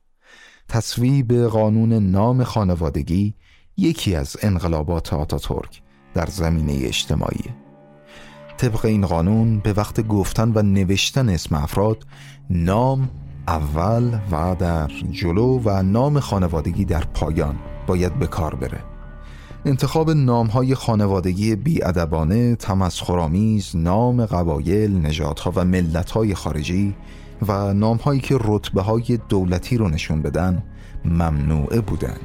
تصویب 0.67 1.33
قانون 1.33 1.93
نام 1.93 2.43
خانوادگی 2.43 3.33
یکی 3.77 4.15
از 4.15 4.37
انقلابات 4.41 5.13
آتاتورک 5.13 5.81
در 6.13 6.25
زمینه 6.25 6.87
اجتماعی. 6.87 7.45
طبق 8.57 8.85
این 8.85 9.05
قانون 9.05 9.59
به 9.59 9.73
وقت 9.73 10.07
گفتن 10.07 10.51
و 10.55 10.61
نوشتن 10.61 11.29
اسم 11.29 11.55
افراد 11.55 12.05
نام 12.49 13.09
اول 13.47 14.19
و 14.31 14.55
در 14.59 14.87
جلو 15.11 15.61
و 15.65 15.83
نام 15.83 16.19
خانوادگی 16.19 16.85
در 16.85 17.03
پایان 17.13 17.55
باید 17.87 18.19
به 18.19 18.27
کار 18.27 18.55
بره. 18.55 18.83
انتخاب 19.65 20.11
نام 20.11 20.47
های 20.47 20.75
خانوادگی 20.75 21.55
بیادبانه، 21.55 22.55
تمسخرآمیز، 22.55 23.75
نام 23.75 24.25
قبایل، 24.25 24.97
نژادها 24.97 25.53
و 25.55 25.65
ملت 25.65 26.11
های 26.11 26.35
خارجی 26.35 26.95
و 27.47 27.73
نام 27.73 27.97
هایی 27.97 28.19
که 28.19 28.37
رتبه 28.43 28.81
های 28.81 29.19
دولتی 29.29 29.77
رو 29.77 29.89
نشون 29.89 30.21
بدن 30.21 30.63
ممنوعه 31.05 31.81
بودن 31.81 32.17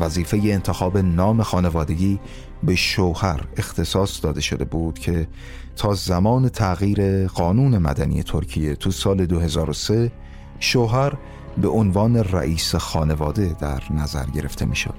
وظیفه 0.00 0.40
انتخاب 0.44 0.98
نام 0.98 1.42
خانوادگی 1.42 2.20
به 2.62 2.74
شوهر 2.74 3.44
اختصاص 3.56 4.24
داده 4.24 4.40
شده 4.40 4.64
بود 4.64 4.98
که 4.98 5.28
تا 5.76 5.94
زمان 5.94 6.48
تغییر 6.48 7.26
قانون 7.26 7.78
مدنی 7.78 8.22
ترکیه 8.22 8.74
تو 8.74 8.90
سال 8.90 9.26
2003 9.26 10.12
شوهر 10.58 11.12
به 11.58 11.68
عنوان 11.68 12.16
رئیس 12.16 12.74
خانواده 12.74 13.56
در 13.60 13.82
نظر 13.90 14.26
گرفته 14.26 14.64
می 14.64 14.76
شد. 14.76 14.94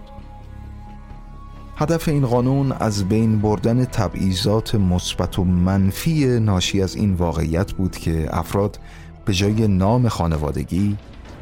هدف 1.78 2.08
این 2.08 2.26
قانون 2.26 2.72
از 2.72 3.06
بین 3.10 3.42
بردن 3.42 3.86
تبعیضات 3.86 4.76
مثبت 4.76 5.40
و 5.40 5.44
منفی 5.44 6.40
ناشی 6.40 6.82
از 6.82 6.96
این 6.96 7.14
واقعیت 7.14 7.72
بود 7.74 7.98
که 7.98 8.28
افراد 8.32 8.80
به 9.26 9.34
جای 9.34 9.68
نام 9.68 10.08
خانوادگی 10.08 10.98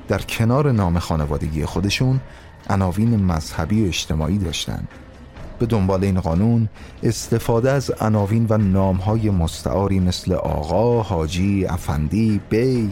در 0.08 0.22
کنار 0.22 0.72
نام 0.72 1.00
خانوادگی 1.00 1.66
خودشون 1.66 2.20
عناوین 2.70 3.16
مذهبی 3.16 3.84
و 3.84 3.88
اجتماعی 3.88 4.38
داشتند. 4.38 4.88
به 5.60 5.66
دنبال 5.66 6.04
این 6.04 6.20
قانون 6.20 6.70
استفاده 7.04 7.72
از 7.72 7.92
عناوین 7.92 8.46
و 8.50 8.58
نامهای 8.58 9.30
مستعاری 9.30 10.00
مثل 10.00 10.34
آقا، 10.34 11.02
حاجی، 11.02 11.66
افندی، 11.66 12.42
بی، 12.50 12.92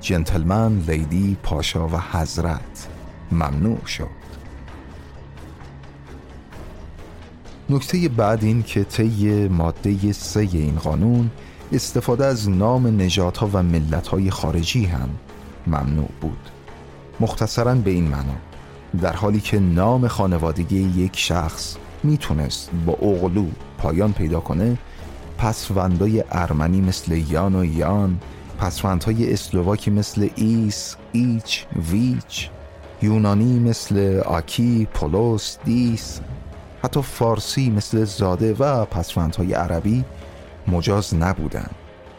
جنتلمن، 0.00 0.78
لیدی، 0.78 1.36
پاشا 1.42 1.88
و 1.88 2.00
حضرت 2.12 2.88
ممنوع 3.32 3.86
شد. 3.86 4.20
نکته 7.70 8.08
بعد 8.08 8.44
این 8.44 8.62
که 8.62 8.84
طی 8.84 9.48
ماده 9.48 10.12
سه 10.12 10.40
این 10.40 10.76
قانون 10.76 11.30
استفاده 11.72 12.26
از 12.26 12.48
نام 12.48 12.86
نژادها 12.86 13.50
و 13.52 13.62
ملتهای 13.62 14.30
خارجی 14.30 14.84
هم 14.84 15.08
ممنوع 15.66 16.08
بود. 16.20 16.50
مختصرا 17.20 17.74
به 17.74 17.90
این 17.90 18.08
معنا 18.08 18.34
در 19.00 19.12
حالی 19.12 19.40
که 19.40 19.58
نام 19.58 20.08
خانوادگی 20.08 20.80
یک 20.96 21.18
شخص 21.18 21.76
می‌تونست 22.02 22.70
با 22.86 22.92
اغلو 22.92 23.46
پایان 23.78 24.12
پیدا 24.12 24.40
کنه 24.40 24.78
پسوندای 25.38 26.24
ارمنی 26.30 26.80
مثل 26.80 27.12
یان 27.12 27.54
و 27.54 27.64
یان 27.64 28.20
پسوندهای 28.58 29.32
اسلاوی 29.32 29.90
مثل 29.90 30.28
ایس، 30.34 30.96
ایچ، 31.12 31.66
ویچ 31.90 32.50
یونانی 33.02 33.58
مثل 33.58 34.20
آکی، 34.26 34.88
پولوس، 34.94 35.56
دیس 35.64 36.20
حتی 36.84 37.02
فارسی 37.02 37.70
مثل 37.70 38.04
زاده 38.04 38.54
و 38.54 38.84
پسوندهای 38.84 39.52
عربی 39.52 40.04
مجاز 40.70 41.14
نبودند 41.14 41.74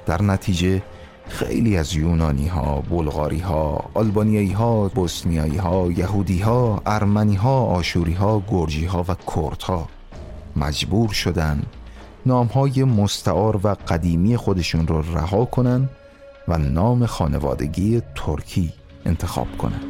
در 0.06 0.22
نتیجه 0.22 0.82
خیلی 1.28 1.78
از 1.78 1.96
یونانی 1.96 2.48
ها، 2.48 2.82
بلغاری 2.90 3.40
ها، 3.40 3.84
آلبانیایی 3.94 4.52
ها، 4.52 4.88
بوسنیایی 4.88 5.58
ها، 5.58 5.92
یهودی 5.92 6.40
ها، 6.40 6.82
ارمنی 6.86 7.36
ها، 7.36 7.66
آشوری 7.66 8.14
ها، 8.14 8.44
گرجی 8.52 8.86
ها 8.86 9.06
و 9.08 9.16
کرد 9.36 9.62
ها 9.62 9.88
مجبور 10.56 11.10
شدن 11.10 11.64
نام 12.26 12.48
های 12.48 12.84
مستعار 12.84 13.60
و 13.64 13.76
قدیمی 13.88 14.38
خودشون 14.38 14.88
رو 14.88 15.02
رها 15.02 15.46
کنن 15.46 15.90
و 16.48 16.58
نام 16.58 17.06
خانوادگی 17.06 18.02
ترکی 18.16 18.74
انتخاب 19.06 19.48
کنن. 19.58 19.82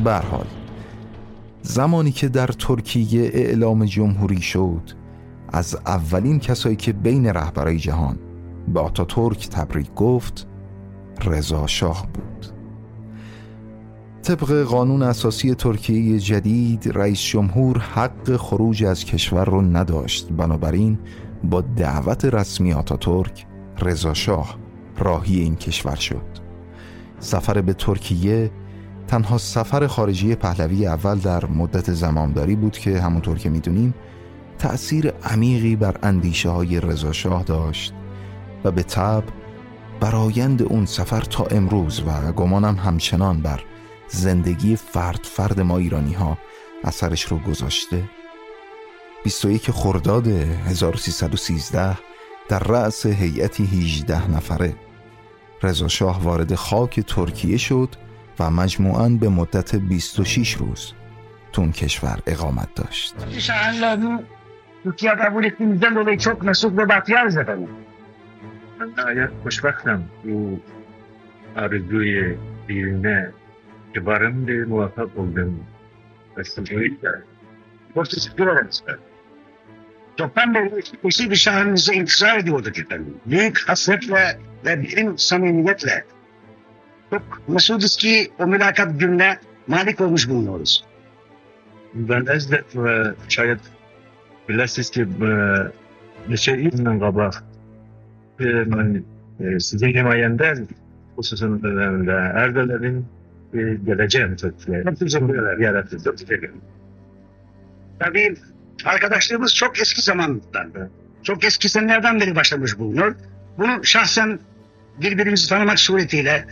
برحال 0.00 0.46
زمانی 1.62 2.12
که 2.12 2.28
در 2.28 2.46
ترکیه 2.46 3.30
اعلام 3.34 3.84
جمهوری 3.84 4.40
شد 4.42 4.82
از 5.52 5.76
اولین 5.86 6.38
کسایی 6.38 6.76
که 6.76 6.92
بین 6.92 7.26
رهبرای 7.26 7.78
جهان 7.78 8.18
به 8.74 8.90
ترک 9.08 9.48
تبریک 9.48 9.94
گفت 9.94 10.46
رضا 11.24 11.66
شاه 11.66 12.06
بود. 12.06 12.46
طبق 14.22 14.62
قانون 14.62 15.02
اساسی 15.02 15.54
ترکیه 15.54 16.18
جدید 16.18 16.92
رئیس 16.94 17.20
جمهور 17.20 17.78
حق 17.78 18.36
خروج 18.36 18.84
از 18.84 19.04
کشور 19.04 19.44
رو 19.44 19.62
نداشت. 19.62 20.28
بنابراین 20.28 20.98
با 21.44 21.60
دعوت 21.60 22.24
رسمی 22.24 22.72
آتاتورک 22.72 23.46
رضا 23.82 24.14
شاه 24.14 24.56
راهی 24.98 25.40
این 25.40 25.56
کشور 25.56 25.94
شد. 25.96 26.40
سفر 27.20 27.60
به 27.60 27.72
ترکیه 27.72 28.50
تنها 29.10 29.38
سفر 29.38 29.86
خارجی 29.86 30.34
پهلوی 30.34 30.86
اول 30.86 31.18
در 31.18 31.46
مدت 31.46 31.92
زمامداری 31.92 32.56
بود 32.56 32.78
که 32.78 33.00
همونطور 33.00 33.38
که 33.38 33.50
می‌دونیم 33.50 33.94
تأثیر 34.58 35.10
عمیقی 35.10 35.76
بر 35.76 35.96
اندیشه 36.02 36.48
های 36.48 36.80
رضاشاه 36.80 37.42
داشت 37.42 37.92
و 38.64 38.70
به 38.70 38.82
طب 38.82 39.24
برایند 40.00 40.62
اون 40.62 40.86
سفر 40.86 41.20
تا 41.20 41.44
امروز 41.44 42.02
و 42.06 42.32
گمانم 42.32 42.76
همچنان 42.76 43.40
بر 43.40 43.60
زندگی 44.08 44.76
فرد 44.76 45.24
فرد 45.24 45.60
ما 45.60 45.78
ایرانی 45.78 46.12
ها 46.12 46.38
اثرش 46.84 47.22
رو 47.22 47.38
گذاشته. 47.38 48.04
21 49.24 49.70
خرداد 49.70 50.26
1313 50.26 51.98
در 52.48 52.58
رأس 52.58 53.06
هیئتی 53.06 53.64
18 53.64 54.30
نفره 54.30 54.74
رضا 55.62 55.88
شاه 55.88 56.22
وارد 56.22 56.54
خاک 56.54 57.00
ترکیه 57.00 57.56
شد 57.56 57.88
و 58.40 58.50
مجموعاً 58.50 59.08
به 59.08 59.28
مدت 59.28 59.74
26 59.76 60.52
روز 60.52 60.92
تون 61.52 61.72
کشور 61.72 62.18
اقامت 62.26 62.74
داشت. 62.74 63.14
من 68.80 68.92
نهایت 68.98 69.30
خوشبختم 69.42 70.10
او 70.24 70.60
عرضوی 71.56 72.36
دیرینه 72.66 73.32
که 73.94 74.00
برم 74.00 74.44
ده 74.44 74.64
موفق 74.64 75.10
بودم 75.10 75.60
استمایی 76.36 76.98
کرد؟ 77.02 77.24
گفت 77.96 78.14
از 78.14 78.36
دور 78.36 78.50
از 78.50 78.82
کرد 78.86 78.98
تو 80.16 80.26
پند 80.26 80.56
کسی 81.04 81.28
بشه 81.28 81.50
هم 81.50 81.72
نزه 81.72 81.92
انتظار 81.94 82.40
دیوده 82.40 82.70
کتن 82.70 83.06
نیک 83.26 83.54
حسرت 83.68 84.04
و 84.64 84.76
دیرین 84.76 85.16
سمیمیت 85.16 85.84
لد 85.84 86.04
çok 87.10 87.48
Mesudistliği 87.48 88.30
o 88.38 88.46
mülakat 88.46 89.00
gününe 89.00 89.38
malik 89.66 90.00
olmuş 90.00 90.28
bulunuyoruz. 90.28 90.84
Ben 91.94 92.26
ezdet 92.26 92.76
ve 92.76 93.14
şayet 93.28 93.60
bilesiz 94.48 94.90
ki 94.90 95.06
bir 96.28 96.36
şey 96.36 96.66
iznin 96.66 97.00
kaba 97.00 97.30
sizin 99.58 99.88
himayenden 99.88 100.68
hususun 101.16 101.62
döneminde 101.62 102.12
Erdoğan'ın 102.12 103.06
geleceğim 103.86 104.36
Türkiye'ye. 104.36 104.84
Hepimize 104.84 105.28
böyleler 105.28 105.58
yaratıldı 105.58 106.16
Türkiye'ye. 106.16 106.50
Tabii 107.98 108.34
arkadaşlığımız 108.84 109.54
çok 109.54 109.80
eski 109.80 110.00
zamandan, 110.02 110.72
çok 111.22 111.44
eski 111.44 111.68
senelerden 111.68 112.20
beri 112.20 112.36
başlamış 112.36 112.78
bulunuyor. 112.78 113.14
Bunu 113.58 113.84
şahsen 113.84 114.38
birbirimizi 115.00 115.48
tanımak 115.48 115.78
suretiyle 115.78 116.44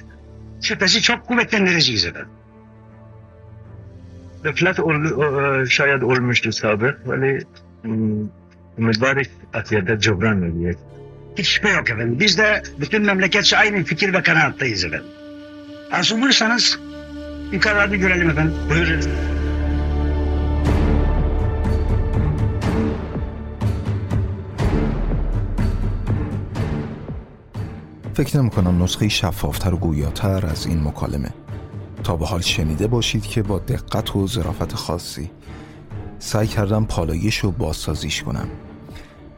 şüphesi 0.62 1.02
çok 1.02 1.26
kuvvetlendireceğiz 1.26 2.04
efendim. 2.04 2.30
Rıflat 4.44 4.80
ol, 4.80 4.94
şayet 5.66 6.02
olmuştu 6.02 6.52
sabık. 6.52 7.08
Vali 7.08 7.42
mübarek 8.76 9.30
atiyede 9.54 10.00
cebran 10.00 10.42
ediyor. 10.42 10.74
Hiç 11.38 11.48
şüphe 11.48 11.68
yok 11.68 11.90
efendim. 11.90 12.20
Biz 12.20 12.38
de 12.38 12.62
bütün 12.80 13.02
memleketçe 13.02 13.56
aynı 13.56 13.84
fikir 13.84 14.12
ve 14.12 14.22
kanaattayız 14.22 14.84
efendim. 14.84 15.06
Arzu 15.92 16.20
buyursanız 16.20 16.78
yukarıda 17.52 17.96
görelim 17.96 18.30
efendim. 18.30 18.54
Buyurun. 18.70 19.00
فکر 28.18 28.38
نمی 28.38 28.50
کنم 28.50 28.82
نسخه 28.82 29.08
شفافتر 29.08 29.74
و 29.74 29.76
گویاتر 29.76 30.46
از 30.46 30.66
این 30.66 30.82
مکالمه. 30.82 31.30
تا 32.04 32.16
به 32.16 32.26
حال 32.26 32.40
شنیده 32.40 32.86
باشید 32.86 33.26
که 33.26 33.42
با 33.42 33.58
دقت 33.58 34.16
و 34.16 34.26
ظرافت 34.26 34.74
خاصی 34.74 35.30
سعی 36.18 36.46
کردم 36.46 36.84
پالایش 36.84 37.44
و 37.44 37.50
بازسازیش 37.50 38.22
کنم. 38.22 38.48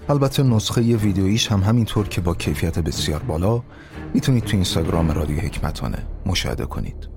البته 0.09 0.43
نسخه 0.43 0.97
ویدیویش 0.97 1.53
هم 1.53 1.61
همینطور 1.61 2.09
که 2.09 2.21
با 2.21 2.35
کیفیت 2.35 2.79
بسیار 2.79 3.23
بالا 3.23 3.62
می‌تونید 4.14 4.45
تو 4.45 4.57
اینستاگرام 4.57 5.11
رادیو 5.11 5.40
حکمتانه 5.40 6.07
مشاهده 6.27 6.66
کنید. 6.66 7.09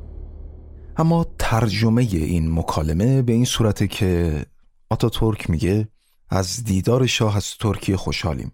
اما 0.98 1.26
ترجمه 1.40 2.02
این 2.02 2.52
مکالمه 2.60 3.22
به 3.22 3.34
این 3.34 3.46
صورته 3.46 3.88
که 3.88 4.46
آتا 4.90 5.10
ترک 5.10 5.50
میگه 5.50 5.88
از 6.30 6.64
دیدار 6.64 7.06
شاه 7.06 7.38
از 7.38 7.58
ترکیه 7.60 7.98
خوشحالیم. 7.98 8.52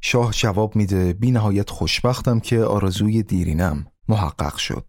شاه 0.00 0.32
جواب 0.32 0.76
میده 0.76 1.12
بی 1.12 1.30
نهایت 1.30 1.70
خوشبختم 1.70 2.40
که 2.40 2.60
آرزوی 2.60 3.22
دیرینم 3.22 3.86
محقق 4.08 4.56
شد. 4.56 4.84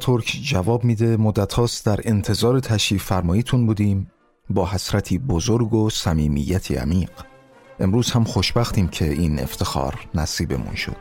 ترک 0.00 0.40
جواب 0.44 0.84
میده 0.84 1.16
مدت 1.16 1.52
هاست 1.52 1.86
در 1.86 2.00
انتظار 2.04 2.60
تشریف 2.60 3.04
فرماییتون 3.04 3.66
بودیم. 3.66 4.10
با 4.50 4.66
حسرتی 4.66 5.18
بزرگ 5.18 5.74
و 5.74 5.90
صمیمیتی 5.90 6.74
عمیق. 6.74 7.10
امروز 7.80 8.10
هم 8.10 8.24
خوشبختیم 8.24 8.88
که 8.88 9.12
این 9.12 9.40
افتخار 9.40 10.08
نصیبمون 10.14 10.74
شد. 10.74 10.96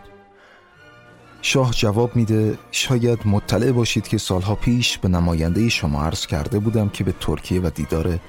شاه 1.42 1.72
جواب 1.72 2.16
میده 2.16 2.58
شاید 2.72 3.28
مطلع 3.28 3.72
باشید 3.72 4.08
که 4.08 4.18
سالها 4.18 4.56
پیش 4.56 4.98
به 4.98 5.08
نماینده 5.08 5.70
شما 5.70 6.04
عرض 6.04 6.26
کرده 6.26 6.60
بودم 6.60 6.90
که 6.90 7.04
به 7.04 7.14
ترکیه 7.20 7.62
و 7.62 7.70
دیدار 7.70 8.20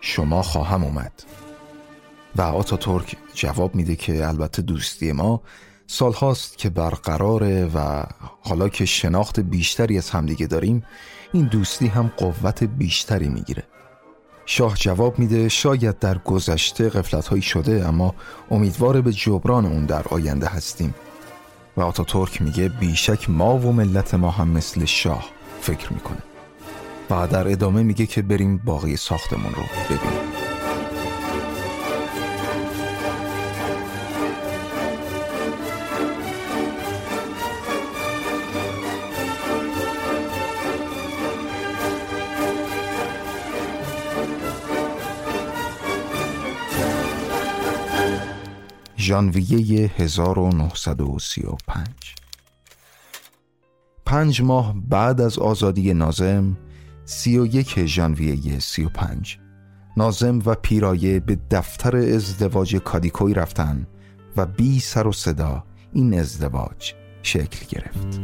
شما 0.00 0.42
خواهم 0.42 0.84
اومد. 0.84 1.22
و 2.38 2.40
آتا 2.40 2.76
ترک 2.76 3.16
جواب 3.34 3.74
میده 3.74 3.96
که 3.96 4.28
البته 4.28 4.62
دوستی 4.62 5.12
ما 5.12 5.42
سالهاست 5.86 6.58
که 6.58 6.70
برقراره 6.70 7.70
و 7.74 8.04
حالا 8.40 8.68
که 8.68 8.84
شناخت 8.84 9.40
بیشتری 9.40 9.98
از 9.98 10.10
همدیگه 10.10 10.46
داریم 10.46 10.84
این 11.32 11.44
دوستی 11.44 11.86
هم 11.86 12.10
قوت 12.16 12.64
بیشتری 12.64 13.28
می‌گیره. 13.28 13.62
شاه 14.46 14.74
جواب 14.76 15.18
میده 15.18 15.48
شاید 15.48 15.98
در 15.98 16.18
گذشته 16.18 16.88
قفلت 16.88 17.40
شده 17.40 17.88
اما 17.88 18.14
امیدوار 18.50 19.00
به 19.00 19.12
جبران 19.12 19.66
اون 19.66 19.86
در 19.86 20.02
آینده 20.10 20.46
هستیم. 20.46 20.94
و 21.76 21.80
آتا 21.82 22.04
ترک 22.04 22.42
میگه 22.42 22.68
بیشک 22.68 23.30
ما 23.30 23.58
و 23.58 23.72
ملت 23.72 24.14
ما 24.14 24.30
هم 24.30 24.48
مثل 24.48 24.84
شاه 24.84 25.24
فکر 25.60 25.92
می‌کنه. 25.92 26.22
و 27.10 27.26
در 27.26 27.48
ادامه 27.48 27.82
میگه 27.82 28.06
که 28.06 28.22
بریم 28.22 28.58
باقی 28.58 28.96
ساختمون 28.96 29.52
رو 29.52 29.62
ببینیم. 29.84 30.35
ژانویه 49.06 49.90
1935 49.96 51.86
پنج 54.06 54.42
ماه 54.42 54.74
بعد 54.88 55.20
از 55.20 55.38
آزادی 55.38 55.94
نازم 55.94 56.56
سی 57.04 57.38
و 57.38 57.46
یک 57.46 57.86
ژانویه 57.86 58.58
سی 58.58 58.84
و 58.84 58.88
پنج. 58.88 59.38
نازم 59.96 60.38
و 60.46 60.54
پیرایه 60.54 61.20
به 61.20 61.38
دفتر 61.50 61.96
ازدواج 61.96 62.76
کادیکوی 62.76 63.34
رفتن 63.34 63.86
و 64.36 64.46
بی 64.46 64.80
سر 64.80 65.06
و 65.06 65.12
صدا 65.12 65.64
این 65.92 66.18
ازدواج 66.18 66.94
شکل 67.22 67.66
گرفت. 67.68 68.20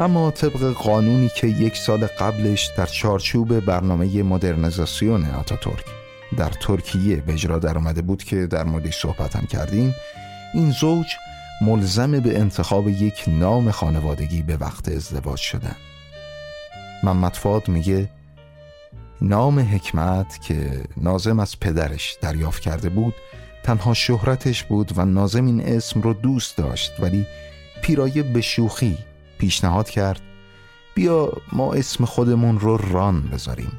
اما 0.00 0.30
طبق 0.30 0.72
قانونی 0.72 1.28
که 1.28 1.46
یک 1.46 1.76
سال 1.76 2.06
قبلش 2.06 2.70
در 2.76 2.86
چارچوب 2.86 3.60
برنامه 3.60 4.22
مدرنیزاسیون 4.22 5.24
آتاتورک 5.24 5.84
در 6.36 6.50
ترکیه 6.50 7.16
به 7.16 7.32
اجرا 7.32 7.58
در 7.58 7.78
آمده 7.78 8.02
بود 8.02 8.22
که 8.24 8.46
در 8.46 8.64
موردش 8.64 9.00
صحبت 9.00 9.36
هم 9.36 9.46
کردیم 9.46 9.94
این 10.54 10.70
زوج 10.70 11.06
ملزم 11.60 12.20
به 12.20 12.38
انتخاب 12.38 12.88
یک 12.88 13.24
نام 13.26 13.70
خانوادگی 13.70 14.42
به 14.42 14.56
وقت 14.56 14.88
ازدواج 14.88 15.38
شدن. 15.38 15.76
محمد 17.02 17.34
فاد 17.34 17.68
میگه 17.68 18.08
نام 19.20 19.58
حکمت 19.58 20.40
که 20.40 20.82
نازم 20.96 21.40
از 21.40 21.60
پدرش 21.60 22.18
دریافت 22.20 22.62
کرده 22.62 22.88
بود 22.88 23.14
تنها 23.62 23.94
شهرتش 23.94 24.64
بود 24.64 24.92
و 24.96 25.04
نازم 25.04 25.46
این 25.46 25.60
اسم 25.60 26.00
رو 26.00 26.12
دوست 26.12 26.56
داشت 26.56 26.92
ولی 27.00 27.26
پیرایه 27.82 28.22
به 28.22 28.40
شوخی 28.40 28.98
پیشنهاد 29.40 29.90
کرد 29.90 30.20
بیا 30.94 31.32
ما 31.52 31.72
اسم 31.74 32.04
خودمون 32.04 32.60
رو 32.60 32.76
ران 32.76 33.22
بذاریم. 33.22 33.72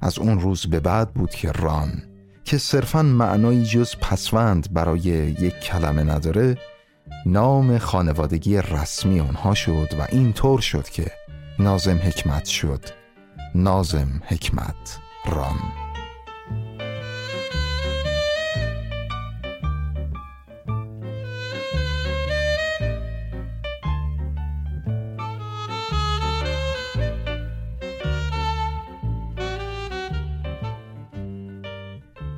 از 0.00 0.18
اون 0.18 0.40
روز 0.40 0.66
به 0.66 0.80
بعد 0.80 1.14
بود 1.14 1.30
که 1.30 1.52
ران 1.52 2.02
که 2.44 2.58
صرفا 2.58 3.02
معنایی 3.02 3.64
جز 3.64 3.96
پسوند 3.96 4.72
برای 4.72 5.00
یک 5.00 5.60
کلمه 5.60 6.02
نداره 6.02 6.58
نام 7.26 7.78
خانوادگی 7.78 8.56
رسمی 8.56 9.20
اونها 9.20 9.54
شد 9.54 9.88
و 9.98 10.06
این 10.12 10.32
طور 10.32 10.60
شد 10.60 10.88
که 10.88 11.10
نازم 11.58 11.96
حکمت 11.96 12.44
شد. 12.44 12.84
نازم 13.54 14.22
حکمت 14.28 14.98
ران. 15.26 15.83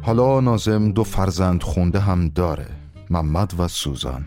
حالا 0.06 0.40
نازم 0.40 0.90
دو 0.90 1.04
فرزند 1.04 1.62
خونده 1.62 2.00
هم 2.00 2.28
داره 2.28 2.66
محمد 3.10 3.54
و 3.58 3.68
سوزان. 3.68 4.24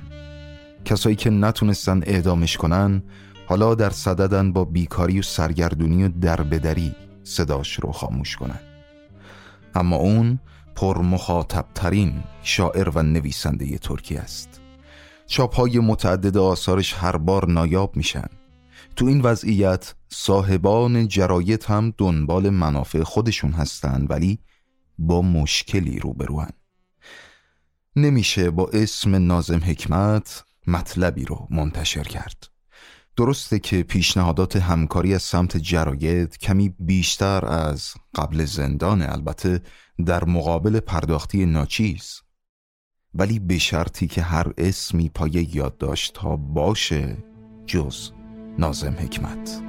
کسایی 0.85 1.15
که 1.15 1.29
نتونستن 1.29 2.01
اعدامش 2.05 2.57
کنن 2.57 3.03
حالا 3.47 3.75
در 3.75 3.89
صددن 3.89 4.53
با 4.53 4.65
بیکاری 4.65 5.19
و 5.19 5.21
سرگردونی 5.21 6.03
و 6.03 6.07
دربدری 6.07 6.95
صداش 7.23 7.73
رو 7.73 7.91
خاموش 7.91 8.35
کنن. 8.35 8.59
اما 9.75 9.95
اون 9.95 10.39
پر 10.75 10.97
مخاطب 10.97 11.65
ترین 11.75 12.23
شاعر 12.43 12.89
و 12.89 13.03
نویسنده 13.03 13.77
ترکیه 13.77 14.19
است. 14.19 14.61
چاپ 15.27 15.55
های 15.55 15.79
متعدد 15.79 16.37
آثارش 16.37 16.93
هر 16.93 17.17
بار 17.17 17.49
نایاب 17.49 17.95
میشن. 17.95 18.27
تو 18.95 19.05
این 19.05 19.21
وضعیت 19.21 19.93
صاحبان 20.09 21.07
جرایت 21.07 21.71
هم 21.71 21.93
دنبال 21.97 22.49
منافع 22.49 23.03
خودشون 23.03 23.51
هستن 23.51 24.05
ولی 24.09 24.39
با 24.99 25.21
مشکلی 25.21 25.99
روبروان. 25.99 26.49
نمیشه 27.95 28.51
با 28.51 28.69
اسم 28.73 29.15
نازم 29.15 29.59
حکمت 29.65 30.43
مطلبی 30.67 31.25
رو 31.25 31.47
منتشر 31.49 32.03
کرد. 32.03 32.47
درسته 33.15 33.59
که 33.59 33.83
پیشنهادات 33.83 34.55
همکاری 34.55 35.13
از 35.15 35.23
سمت 35.23 35.57
جراید 35.57 36.37
کمی 36.37 36.75
بیشتر 36.79 37.45
از 37.45 37.93
قبل 38.15 38.45
زندان 38.45 39.01
البته 39.01 39.61
در 40.05 40.25
مقابل 40.25 40.79
پرداختی 40.79 41.45
ناچیز. 41.45 42.21
ولی 43.13 43.39
به 43.39 43.57
شرطی 43.57 44.07
که 44.07 44.21
هر 44.21 44.53
اسمی 44.57 45.09
پای 45.09 45.31
یادداشت 45.31 46.17
ها 46.17 46.35
باشه 46.35 47.17
جز 47.65 48.11
نازم 48.57 48.93
حکمت. 48.99 49.68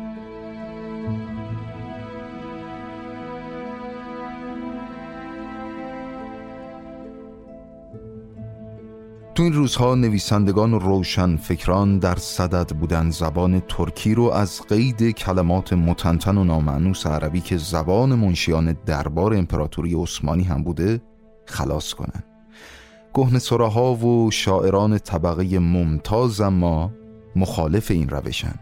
تو 9.35 9.43
این 9.43 9.53
روزها 9.53 9.95
نویسندگان 9.95 10.75
و 10.75 10.79
روشن 10.79 11.37
فکران 11.37 11.99
در 11.99 12.17
صدد 12.17 12.77
بودن 12.77 13.11
زبان 13.11 13.61
ترکی 13.61 14.15
رو 14.15 14.31
از 14.31 14.63
قید 14.69 15.11
کلمات 15.11 15.73
متنتن 15.73 16.39
و 16.39 16.45
نامعنوس 16.45 17.07
عربی 17.07 17.41
که 17.41 17.57
زبان 17.57 18.15
منشیان 18.15 18.77
دربار 18.87 19.35
امپراتوری 19.35 19.95
عثمانی 19.95 20.43
هم 20.43 20.63
بوده 20.63 21.01
خلاص 21.47 21.95
کنن. 21.95 22.23
گهن 23.15 23.39
سراها 23.39 23.95
و 23.95 24.31
شاعران 24.31 24.99
طبقه 24.99 25.59
ممتاز 25.59 26.41
ما 26.41 26.91
مخالف 27.37 27.91
این 27.91 28.09
روشن. 28.09 28.55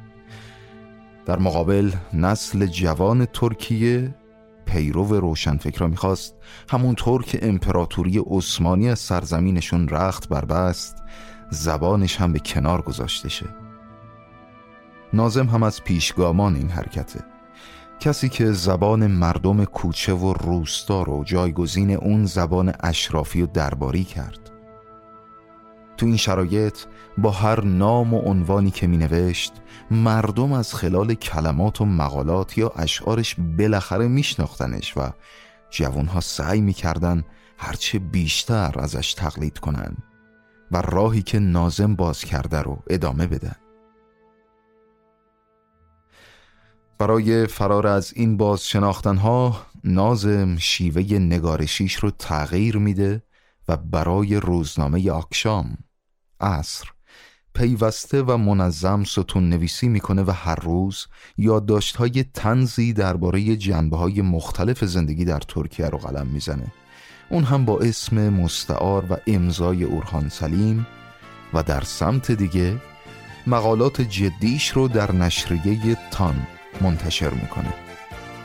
در 1.27 1.39
مقابل 1.39 1.91
نسل 2.13 2.67
جوان 2.67 3.25
ترکیه 3.25 4.15
پیرو 4.69 5.05
روشنفکرا 5.05 5.87
می‌خواست 5.87 6.35
همونطور 6.71 7.25
که 7.25 7.39
امپراتوری 7.43 8.19
عثمانی 8.27 8.91
از 8.91 8.99
سرزمینشون 8.99 9.89
رخت 9.89 10.29
بربست 10.29 10.97
زبانش 11.51 12.17
هم 12.17 12.33
به 12.33 12.39
کنار 12.39 12.83
گذاشته 12.83 13.29
شه 13.29 13.47
نازم 15.13 15.47
هم 15.47 15.63
از 15.63 15.85
پیشگامان 15.85 16.57
این 16.57 16.69
حرکته. 16.69 17.21
کسی 18.01 18.29
که 18.29 18.53
زبان 18.53 19.07
مردم 19.07 19.65
کوچه 19.65 20.13
و 20.13 20.33
روستا 20.33 21.03
رو 21.03 21.25
جایگزین 21.25 21.91
اون 21.91 22.27
زبان 22.27 22.73
اشرافی 22.81 23.43
و 23.43 23.47
درباری 23.47 24.05
کرد. 24.05 24.51
تو 25.99 26.07
این 26.07 26.17
شرایط 26.17 26.79
با 27.19 27.31
هر 27.31 27.65
نام 27.65 28.15
و 28.15 28.19
عنوانی 28.19 28.71
که 28.71 28.87
می 28.87 28.97
نوشت 28.97 29.53
مردم 29.91 30.53
از 30.53 30.75
خلال 30.75 31.15
کلمات 31.15 31.81
و 31.81 31.85
مقالات 31.85 32.59
یا 32.59 32.73
اشعارش 32.77 33.37
بالاخره 33.59 34.09
میشناختنش 34.09 34.97
و 34.97 35.11
جوانها 35.71 36.21
سعی 36.21 36.61
می‌کردن 36.61 37.25
هرچه 37.59 37.99
بیشتر 37.99 38.75
ازش 38.79 39.15
تقلید 39.15 39.59
کنن 39.59 39.97
و 40.73 40.81
راهی 40.81 41.23
که 41.23 41.39
نازم 41.39 41.95
باز 41.95 42.25
کرده 42.25 42.63
رو 42.63 42.83
ادامه 42.91 43.27
بدن. 43.27 43.57
برای 46.99 47.47
فرار 47.47 47.87
از 47.87 48.13
این 48.17 48.37
باز 48.37 48.69
شناختنها 48.69 49.67
نازم 49.85 50.57
شیوه 50.57 51.19
نگارشیش 51.19 51.95
رو 51.95 52.11
تغییر 52.11 52.77
میده 52.77 53.23
و 53.69 53.77
برای 53.77 54.37
روزنامه 54.37 55.11
آکشام 55.11 55.77
عصر. 56.41 56.89
پیوسته 57.55 58.23
و 58.23 58.37
منظم 58.37 59.05
ستون 59.05 59.49
نویسی 59.49 59.89
می‌کنه 59.89 60.23
و 60.23 60.31
هر 60.31 60.55
روز 60.55 61.07
یادداشت 61.39 61.97
های 61.97 62.25
تنزی 62.35 62.93
درباره 62.93 63.57
جنبه 63.57 63.97
های 63.97 64.23
مختلف 64.23 64.85
زندگی 64.85 65.25
در 65.25 65.41
ترکیه 65.41 65.87
رو 65.87 65.99
قلم 65.99 66.27
می‌زنه. 66.27 66.73
اون 67.31 67.45
هم 67.45 67.65
با 67.65 67.79
اسم 67.79 68.29
مستعار 68.29 69.13
و 69.13 69.17
امضای 69.27 69.85
اورهان 69.85 70.29
سلیم 70.29 70.87
و 71.55 71.63
در 71.63 71.81
سمت 71.81 72.33
دیگه 72.33 72.81
مقالات 73.47 74.01
جدیش 74.01 74.69
رو 74.69 74.89
در 74.89 75.13
نشریه 75.13 75.97
تان 76.11 76.47
منتشر 76.81 77.31
می‌کنه. 77.31 77.75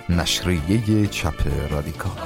نشریه 0.10 1.08
چپ 1.08 1.72
رادیکال. 1.72 2.18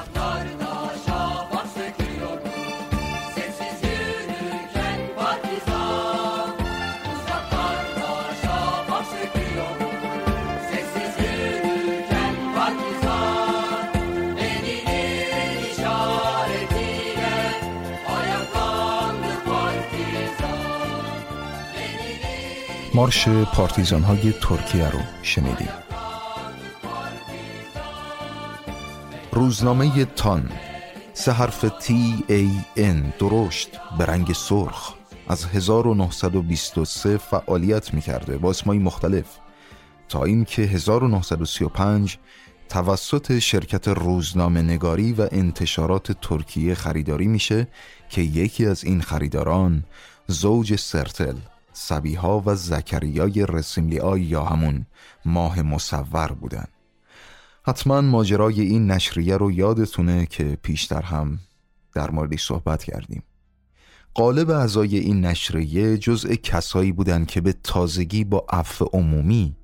مارش 22.97 23.27
پارتیزان 23.27 24.03
های 24.03 24.33
ترکیه 24.41 24.89
رو 24.89 24.99
شنیدیم. 25.23 25.69
روزنامه 29.31 30.05
تان 30.05 30.49
سه 31.13 31.31
حرف 31.31 31.65
تی 31.79 32.23
ای 32.27 32.51
ان 32.75 33.13
درشت 33.19 33.69
به 33.97 34.05
رنگ 34.05 34.33
سرخ. 34.33 34.93
از 35.27 35.45
1923 35.45 37.17
فعالیت 37.17 37.93
می‌کرده 37.93 38.37
با 38.37 38.49
اسمای 38.49 38.79
مختلف. 38.79 39.25
تا 40.09 40.23
اینکه 40.23 40.61
1935 40.61 42.17
توسط 42.69 43.39
شرکت 43.39 43.87
روزنامه 43.87 44.61
نگاری 44.61 45.13
و 45.13 45.27
انتشارات 45.31 46.11
ترکیه 46.11 46.73
خریداری 46.75 47.27
میشه 47.27 47.67
که 48.09 48.21
یکی 48.21 48.65
از 48.65 48.83
این 48.83 49.01
خریداران 49.01 49.83
زوج 50.27 50.75
سرتل. 50.75 51.35
سبیها 51.77 52.43
و 52.45 52.55
زکریای 52.55 53.45
رسیملیای 53.49 54.21
یا 54.21 54.43
همون 54.43 54.85
ماه 55.25 55.61
مصور 55.61 56.27
بودن. 56.27 56.65
حتما 57.63 58.01
ماجرای 58.01 58.61
این 58.61 58.91
نشریه 58.91 59.37
رو 59.37 59.51
یادتونه 59.51 60.25
که 60.25 60.57
پیشتر 60.63 61.01
هم 61.01 61.39
در 61.93 62.11
موردش 62.11 62.45
صحبت 62.45 62.83
کردیم. 62.83 63.23
قالب 64.13 64.49
اعضای 64.49 64.97
این 64.97 65.25
نشریه 65.25 65.97
جزء 65.97 66.35
کسایی 66.35 66.91
بودند 66.91 67.27
که 67.27 67.41
به 67.41 67.53
تازگی 67.63 68.23
با 68.23 68.45
عفو 68.49 68.85
عمومی 68.93 69.55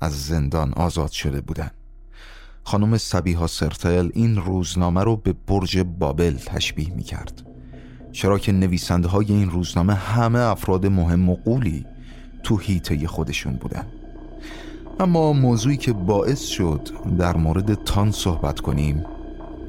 از 0.00 0.26
زندان 0.26 0.72
آزاد 0.72 1.10
شده 1.10 1.40
بودند. 1.40 1.74
خانم 2.64 2.98
سبیها 2.98 3.46
سرتل 3.46 4.10
این 4.14 4.36
روزنامه 4.36 5.04
رو 5.04 5.16
به 5.16 5.32
برج 5.32 5.78
بابل 5.78 6.36
تشبیه 6.36 6.94
می 6.94 7.02
کرد 7.02 7.51
چرا 8.12 8.38
که 8.38 8.52
نویسنده 8.52 9.08
های 9.08 9.26
این 9.26 9.50
روزنامه 9.50 9.94
همه 9.94 10.38
افراد 10.38 10.86
مهم 10.86 11.28
و 11.28 11.36
قولی 11.44 11.86
تو 12.42 12.56
هیته 12.56 13.06
خودشون 13.06 13.52
بودن. 13.52 13.86
اما 15.00 15.32
موضوعی 15.32 15.76
که 15.76 15.92
باعث 15.92 16.40
شد 16.46 16.88
در 17.18 17.36
مورد 17.36 17.74
تان 17.74 18.10
صحبت 18.10 18.60
کنیم 18.60 19.04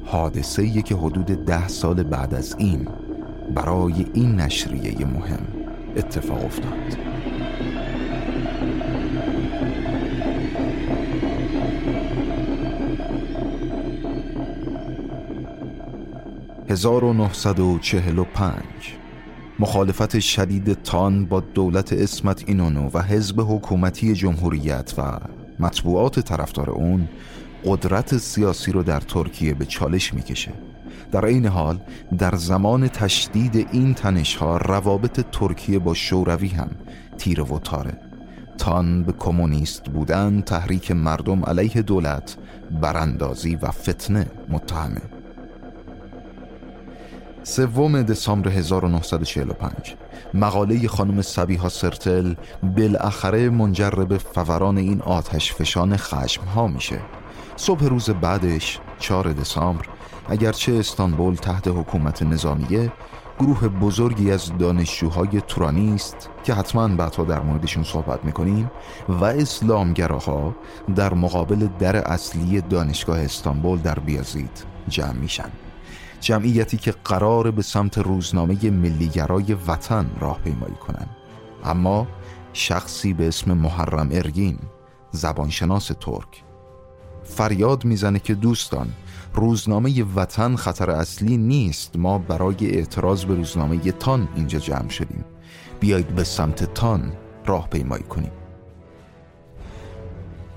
حادثه 0.04 0.82
که 0.82 0.94
حدود 0.94 1.26
ده 1.26 1.68
سال 1.68 2.02
بعد 2.02 2.34
از 2.34 2.54
این 2.58 2.88
برای 3.54 4.06
این 4.14 4.40
نشریه 4.40 5.06
مهم 5.06 5.46
اتفاق 5.96 6.44
افتاد. 6.44 7.23
1945 16.68 18.62
مخالفت 19.58 20.18
شدید 20.20 20.82
تان 20.82 21.26
با 21.26 21.40
دولت 21.40 21.92
اسمت 21.92 22.44
اینونو 22.46 22.90
و 22.94 23.02
حزب 23.02 23.40
حکومتی 23.40 24.14
جمهوریت 24.14 24.94
و 24.98 25.18
مطبوعات 25.58 26.20
طرفدار 26.20 26.70
اون 26.70 27.08
قدرت 27.64 28.18
سیاسی 28.18 28.72
رو 28.72 28.82
در 28.82 29.00
ترکیه 29.00 29.54
به 29.54 29.64
چالش 29.64 30.14
می‌کشه. 30.14 30.52
در 31.12 31.24
این 31.24 31.46
حال 31.46 31.80
در 32.18 32.34
زمان 32.34 32.88
تشدید 32.88 33.68
این 33.72 33.94
تنش 33.94 34.36
ها 34.36 34.56
روابط 34.56 35.20
ترکیه 35.32 35.78
با 35.78 35.94
شوروی 35.94 36.48
هم 36.48 36.70
تیره 37.18 37.44
و 37.44 37.58
تاره. 37.58 37.98
تان 38.58 39.02
به 39.02 39.12
کمونیست 39.12 39.84
بودن 39.84 40.40
تحریک 40.40 40.90
مردم 40.90 41.44
علیه 41.44 41.82
دولت 41.82 42.36
براندازی 42.82 43.56
و 43.56 43.70
فتنه 43.70 44.26
متهمه. 44.48 45.13
سوم 47.46 48.02
دسامبر 48.02 48.48
1945 48.48 49.94
مقاله 50.34 50.88
خانم 50.88 51.22
سبیها 51.22 51.68
سرتل 51.68 52.34
بالاخره 52.62 53.50
منجر 53.50 53.90
به 53.90 54.18
فوران 54.18 54.78
این 54.78 55.02
آتش 55.02 55.52
فشان 55.54 55.96
خشم 55.96 56.44
ها 56.44 56.66
میشه. 56.66 57.00
صبح 57.56 57.84
روز 57.84 58.10
بعدش 58.10 58.78
4 58.98 59.32
دسامبر 59.32 59.84
اگرچه 60.28 60.72
استانبول 60.72 61.34
تحت 61.34 61.68
حکومت 61.68 62.22
نظامیه 62.22 62.92
گروه 63.38 63.68
بزرگی 63.68 64.30
از 64.30 64.58
دانشجوهای 64.58 65.40
تورانیست 65.48 66.30
که 66.44 66.54
حتما 66.54 66.88
بعدها 66.88 67.24
در 67.24 67.40
موردشون 67.40 67.84
صحبت 67.84 68.24
می‌کنیم 68.24 68.70
و 69.08 69.24
اسلامگراها 69.24 70.56
در 70.96 71.14
مقابل 71.14 71.68
در 71.78 71.96
اصلی 71.96 72.60
دانشگاه 72.60 73.20
استانبول 73.20 73.78
در 73.78 73.98
بیازید 73.98 74.64
جمع 74.88 75.12
میشن. 75.12 75.50
جمعیتی 76.24 76.76
که 76.76 76.94
قرار 77.04 77.50
به 77.50 77.62
سمت 77.62 77.98
روزنامه 77.98 78.70
ملیگرای 78.70 79.54
وطن 79.54 80.10
راه 80.20 80.38
پیمایی 80.38 80.74
کنند. 80.74 81.16
اما 81.64 82.06
شخصی 82.52 83.12
به 83.12 83.28
اسم 83.28 83.52
محرم 83.52 84.08
ارگین 84.12 84.58
زبانشناس 85.10 85.90
ترک. 86.00 86.42
فریاد 87.24 87.84
می‌زنه 87.84 88.18
که 88.18 88.34
دوستان 88.34 88.88
روزنامه 89.34 90.04
وطن 90.16 90.56
خطر 90.56 90.90
اصلی 90.90 91.36
نیست. 91.36 91.96
ما 91.96 92.18
برای 92.18 92.56
اعتراض 92.60 93.24
به 93.24 93.34
روزنامه 93.34 93.92
تان 93.92 94.28
اینجا 94.36 94.58
جمع 94.58 94.88
شدیم. 94.88 95.24
بیایید 95.80 96.08
به 96.08 96.24
سمت 96.24 96.74
تان 96.74 97.12
راه 97.46 97.68
پیمایی 97.68 98.04
کنیم. 98.04 98.32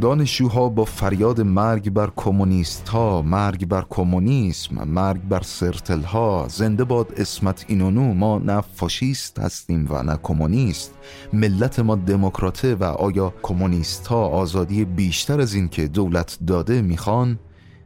دانشجوها 0.01 0.69
با 0.69 0.85
فریاد 0.85 1.41
مرگ 1.41 1.89
بر 1.89 2.11
کمونیست 2.15 2.89
ها 2.89 3.21
مرگ 3.21 3.65
بر 3.65 3.85
کمونیسم 3.89 4.83
مرگ 4.83 5.21
بر 5.21 5.41
سرتل 5.41 6.01
ها 6.01 6.47
زنده 6.49 6.83
باد 6.83 7.13
اسمت 7.17 7.65
اینونو 7.67 8.13
ما 8.13 8.39
نه 8.39 8.61
فاشیست 8.61 9.39
هستیم 9.39 9.87
و 9.89 10.03
نه 10.03 10.19
کمونیست. 10.23 10.93
ملت 11.33 11.79
ما 11.79 11.95
دموکراته 11.95 12.75
و 12.75 12.83
آیا 12.83 13.33
کمونیست 13.43 14.07
ها 14.07 14.27
آزادی 14.27 14.85
بیشتر 14.85 15.41
از 15.41 15.53
این 15.53 15.69
که 15.69 15.87
دولت 15.87 16.37
داده 16.47 16.81
می‌خوان؟ 16.81 17.39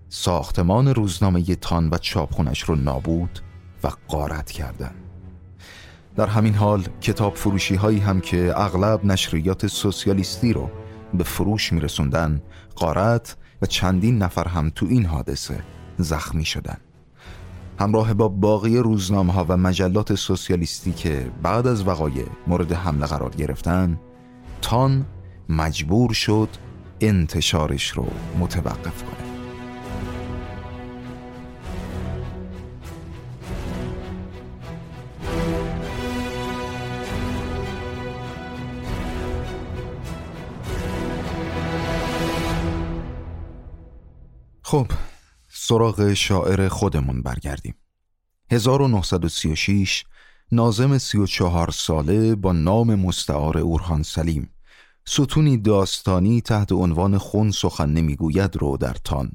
ساختمان 0.09 0.87
روزنامه 0.87 1.43
تان 1.43 1.89
و 1.89 1.97
چاپخونش 1.97 2.61
رو 2.61 2.75
نابود 2.75 3.39
و 3.83 3.91
قارت 4.07 4.51
کردن. 4.51 4.91
در 6.15 6.27
همین 6.27 6.53
حال 6.53 6.83
کتاب 7.01 7.35
فروشی 7.35 7.75
هایی 7.75 7.99
هم 7.99 8.21
که 8.21 8.53
اغلب 8.55 9.05
نشریات 9.05 9.67
سوسیالیستی 9.67 10.53
رو 10.53 10.69
به 11.13 11.23
فروش 11.23 11.73
میرسوندن 11.73 12.41
قارت 12.75 13.37
و 13.61 13.65
چندین 13.65 14.17
نفر 14.17 14.47
هم 14.47 14.71
تو 14.75 14.85
این 14.89 15.05
حادثه 15.05 15.63
زخمی 15.97 16.45
شدن. 16.45 16.77
همراه 17.79 18.13
با 18.13 18.27
باقی 18.27 18.77
روزنامه 18.77 19.33
ها 19.33 19.45
و 19.49 19.57
مجلات 19.57 20.15
سوسیالیستی 20.15 20.91
که 20.91 21.31
بعد 21.43 21.67
از 21.67 21.87
وقایع 21.87 22.25
مورد 22.47 22.71
حمله 22.71 23.05
قرار 23.05 23.29
گرفتن 23.29 23.99
تان 24.61 25.05
مجبور 25.49 26.13
شد 26.13 26.49
انتشارش 27.01 27.89
رو 27.91 28.07
متوقف 28.39 29.03
کنه. 29.03 29.30
خب 44.71 44.87
سراغ 45.49 46.13
شاعر 46.13 46.67
خودمون 46.67 47.21
برگردیم. 47.21 47.75
1936 48.51 50.03
نازم 50.51 50.97
34 50.97 51.71
ساله 51.71 52.35
با 52.35 52.51
نام 52.51 52.95
مستعار 52.95 53.57
اورهان 53.57 54.03
سلیم. 54.03 54.49
ستونی 55.05 55.57
داستانی 55.57 56.41
تحت 56.41 56.71
عنوان 56.71 57.17
خون 57.17 57.51
سخن 57.51 57.89
نمی‌گوید 57.89 58.55
رو 58.55 58.77
در 58.77 58.95
تان. 59.03 59.31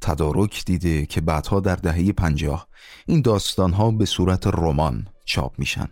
تدارک 0.00 0.64
دیده 0.64 1.06
که 1.06 1.20
بعدها 1.20 1.60
در 1.60 1.76
دهه 1.76 2.12
پنجاه 2.12 2.68
این 3.06 3.20
داستانها 3.20 3.90
به 3.90 4.04
صورت 4.04 4.46
رمان 4.46 5.06
چاپ 5.24 5.58
میشن. 5.58 5.88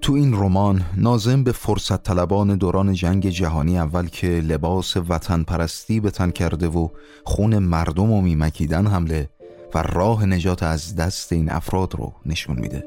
تو 0.00 0.12
این 0.12 0.32
رمان 0.32 0.82
نازم 0.96 1.44
به 1.44 1.52
فرصت 1.52 2.02
طلبان 2.02 2.56
دوران 2.56 2.92
جنگ 2.92 3.28
جهانی 3.28 3.78
اول 3.78 4.06
که 4.06 4.26
لباس 4.26 4.96
وطن 4.96 5.42
پرستی 5.42 6.00
به 6.00 6.10
تن 6.10 6.30
کرده 6.30 6.68
و 6.68 6.88
خون 7.24 7.58
مردم 7.58 8.10
و 8.12 8.20
میمکیدن 8.20 8.86
حمله 8.86 9.30
و 9.74 9.82
راه 9.82 10.26
نجات 10.26 10.62
از 10.62 10.96
دست 10.96 11.32
این 11.32 11.50
افراد 11.50 11.94
رو 11.94 12.12
نشون 12.26 12.58
میده. 12.58 12.86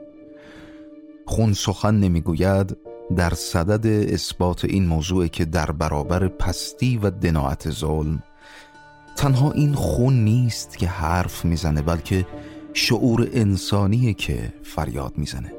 خون 1.26 1.54
سخن 1.54 1.96
نمی‌گوید 1.96 2.78
در 3.16 3.34
صدد 3.34 4.14
اثبات 4.14 4.66
این 4.66 4.86
موضوع 4.86 5.28
که 5.28 5.46
در 5.46 5.72
برابر 5.72 6.28
پستی 6.28 6.98
و 6.98 7.10
دناعت 7.10 7.70
ظلم 7.72 8.24
تنها 9.16 9.52
این 9.52 9.74
خون 9.74 10.24
نیست 10.24 10.78
که 10.78 10.88
حرف 10.88 11.46
می‌زنه 11.46 11.82
بلکه 11.82 12.28
شعور 12.74 13.30
انسانیه 13.34 14.14
که 14.14 14.54
فریاد 14.64 15.14
می‌زنه. 15.18 15.59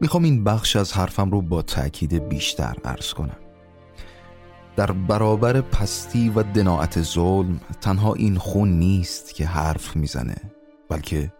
می‌خوام 0.00 0.24
این 0.24 0.44
بخش 0.44 0.76
از 0.76 0.92
حرفم 0.92 1.30
رو 1.30 1.42
با 1.42 1.62
تأکید 1.62 2.28
بیشتر 2.28 2.76
عرض 2.84 3.14
کنم. 3.14 3.36
در 4.76 4.92
برابر 4.92 5.60
پستی 5.60 6.28
و 6.28 6.42
دناعت 6.42 7.02
ظلم 7.02 7.60
تنها 7.80 8.14
این 8.14 8.36
خون 8.36 8.78
نیست 8.78 9.34
که 9.34 9.46
حرف 9.46 9.96
می‌زنه 9.96 10.36
بلکه 10.88 11.32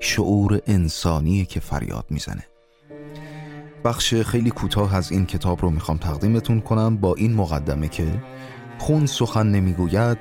شعور 0.00 0.60
انسانی 0.66 1.44
که 1.44 1.60
فریاد 1.60 2.04
می‌زنه. 2.10 2.42
بخش 3.84 4.14
خیلی 4.14 4.50
کوتاه 4.50 4.96
از 4.96 5.12
این 5.12 5.26
کتاب 5.26 5.62
رو 5.62 5.70
می‌خوام 5.70 5.98
تقدیمتون 5.98 6.60
کنم 6.60 6.96
با 6.96 7.14
این 7.14 7.34
مقدمه 7.34 7.88
که 7.88 8.22
خون 8.78 9.06
سخن 9.06 9.46
نمی‌گوید 9.46 10.18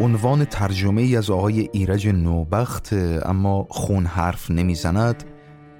عنوان 0.00 0.44
ترجمه 0.44 1.02
ای 1.02 1.16
از 1.16 1.30
آقای 1.30 1.68
ایرج 1.72 2.08
نوبخت 2.08 2.92
اما 3.22 3.66
خون 3.70 4.06
حرف 4.06 4.50
نمی‌زند 4.50 5.24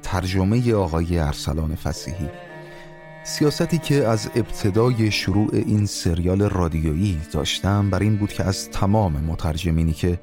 ترجمه 0.03 0.75
آقای 0.75 1.19
ارسلان 1.19 1.75
فسیحی. 1.75 2.29
سیاستی 3.25 3.79
که 3.79 3.95
از 3.95 4.31
ابتدای 4.35 5.11
شروع 5.11 5.49
این 5.53 5.87
سریال 5.87 6.43
رادیویی 6.43 7.21
داشتم 7.33 7.91
بر 7.91 7.99
این 7.99 8.17
بود 8.17 8.33
که 8.33 8.45
از 8.45 8.71
تمام 8.71 9.13
مترجمینی 9.13 9.93
که 9.93 10.21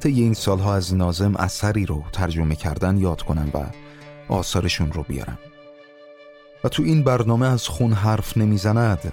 طی 0.00 0.22
این 0.22 0.34
سالها 0.34 0.74
از 0.74 0.94
نازم 0.94 1.36
اثری 1.36 1.86
رو 1.86 2.04
ترجمه 2.12 2.54
کردن 2.54 2.96
یاد 2.96 3.22
کنم 3.22 3.50
و 3.54 3.58
آثارشون 4.32 4.92
رو 4.92 5.02
بیارم. 5.02 5.38
و 6.64 6.68
تو 6.68 6.82
این 6.82 7.02
برنامه 7.02 7.46
از 7.46 7.68
خون 7.68 7.92
حرف 7.92 8.36
نمی‌زند 8.36 9.12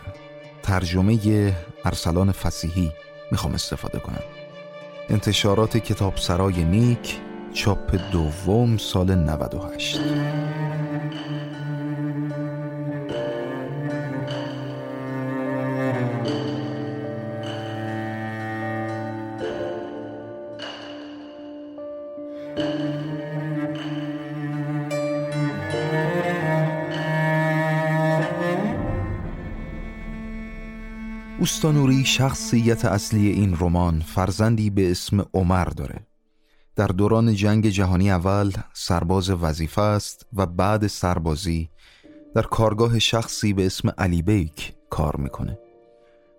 ترجمه 0.64 1.54
ارسلان 1.86 2.32
فسیحی 2.32 2.92
می‌خوام 3.32 3.54
استفاده 3.54 4.00
کنم. 4.00 4.24
انتشارات 5.10 5.78
کتاب 5.78 6.18
سرای 6.18 6.64
نیک 6.64 7.20
چاپ 7.56 7.96
دوم 8.12 8.78
سال 8.78 9.16
98 9.16 10.00
اوستانوری 31.40 32.06
شخصیت 32.06 32.86
اصلی 32.86 33.28
این 33.28 33.58
رمان 33.60 34.00
فرزندی 34.00 34.70
به 34.70 34.92
اسم 34.92 35.26
عمر 35.34 35.66
داره. 35.66 36.15
در 36.76 36.88
دوران 36.88 37.36
جنگ 37.36 37.68
جهانی 37.68 38.12
اول 38.12 38.52
سرباز 38.74 39.30
وظیفه 39.30 39.82
است 39.82 40.26
و 40.34 40.46
بعد 40.46 40.88
سربازی 40.88 41.70
در 42.36 42.42
کارگاه 42.42 43.00
شخصی 43.00 43.54
به 43.54 43.66
اسم 43.66 43.90
علی 43.98 44.22
بیک 44.22 44.74
کار 44.90 45.16
می‌کنه. 45.16 45.60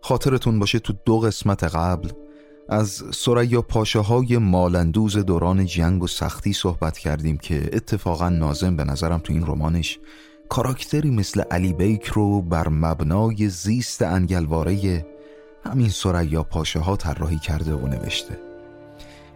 خاطرتون 0.02 0.58
باشه 0.58 0.78
تو 0.78 0.92
دو 1.04 1.18
قسمت 1.18 1.64
قبل 1.64 2.08
از 2.68 3.02
سریا 3.14 3.62
پاشه 3.62 3.98
های 3.98 4.38
مالندوز 4.38 5.16
دوران 5.16 5.66
جنگ 5.66 6.02
و 6.02 6.06
سختی 6.06 6.52
صحبت 6.52 6.98
کردیم 6.98 7.36
که 7.36 7.70
اتفاقا 7.72 8.28
نازم 8.28 8.76
به 8.76 8.84
نظرم 8.84 9.18
تو 9.18 9.32
این 9.32 9.46
رمانش 9.46 9.98
کاراکتری 10.48 11.10
مثل 11.10 11.40
علی 11.40 11.72
بیک 11.72 12.04
رو 12.04 12.42
بر 12.42 12.68
مبنای 12.68 13.48
زیست 13.48 14.02
انگلواره 14.02 15.06
همین 15.64 15.88
سریا 15.88 16.42
پاشه 16.42 16.78
ها 16.78 16.96
طراحی 16.96 17.38
کرده 17.38 17.74
و 17.74 17.86
نوشته. 17.86 18.45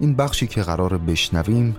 این 0.00 0.16
بخشی 0.16 0.46
که 0.46 0.62
قرار 0.62 0.98
بشنویم 0.98 1.76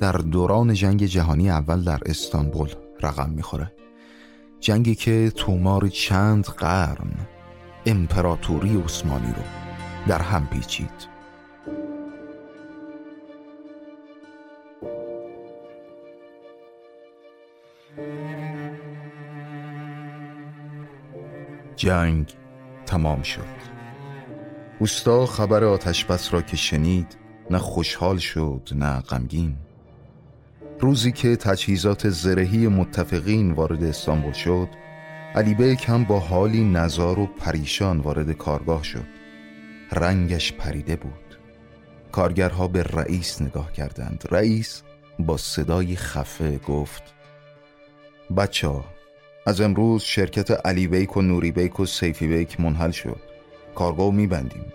در 0.00 0.12
دوران 0.12 0.74
جنگ 0.74 1.04
جهانی 1.04 1.50
اول 1.50 1.84
در 1.84 2.00
استانبول 2.06 2.68
رقم 3.00 3.30
می‌خوره. 3.30 3.72
جنگی 4.60 4.94
که 4.94 5.32
تومار 5.36 5.88
چند 5.88 6.44
قرن 6.44 7.12
امپراتوری 7.86 8.82
عثمانی 8.82 9.26
رو 9.26 9.42
در 10.08 10.22
هم 10.22 10.46
پیچید. 10.46 11.18
جنگ 21.76 22.34
تمام 22.86 23.22
شد. 23.22 23.58
اوستا 24.78 25.26
خبر 25.26 25.64
آتش 25.64 26.04
بس 26.04 26.34
را 26.34 26.42
که 26.42 26.56
شنید 26.56 27.27
نه 27.50 27.58
خوشحال 27.58 28.18
شد 28.18 28.68
نه 28.74 29.00
غمگین. 29.00 29.56
روزی 30.80 31.12
که 31.12 31.36
تجهیزات 31.36 32.08
زرهی 32.08 32.68
متفقین 32.68 33.52
وارد 33.52 33.84
استانبول 33.84 34.32
شد 34.32 34.68
علی 35.34 35.54
بیک 35.54 35.88
هم 35.88 36.04
با 36.04 36.18
حالی 36.20 36.64
نزار 36.64 37.18
و 37.18 37.26
پریشان 37.26 37.98
وارد 37.98 38.32
کارگاه 38.32 38.82
شد. 38.84 39.06
رنگش 39.92 40.52
پریده 40.52 40.96
بود. 40.96 41.38
کارگرها 42.12 42.68
به 42.68 42.82
رئیس 42.82 43.42
نگاه 43.42 43.72
کردند. 43.72 44.24
رئیس 44.30 44.82
با 45.18 45.36
صدای 45.36 45.96
خفه 45.96 46.58
گفت 46.58 47.02
بچه 48.36 48.68
ها 48.68 48.84
از 49.46 49.60
امروز 49.60 50.02
شرکت 50.02 50.66
علی 50.66 50.86
بیک 50.86 51.16
و 51.16 51.22
نوری 51.22 51.52
بیک 51.52 51.80
و 51.80 51.86
سیفی 51.86 52.26
بیک 52.26 52.60
منحل 52.60 52.90
شد. 52.90 53.20
کارگاه 53.74 54.14
میبندیم. 54.14 54.72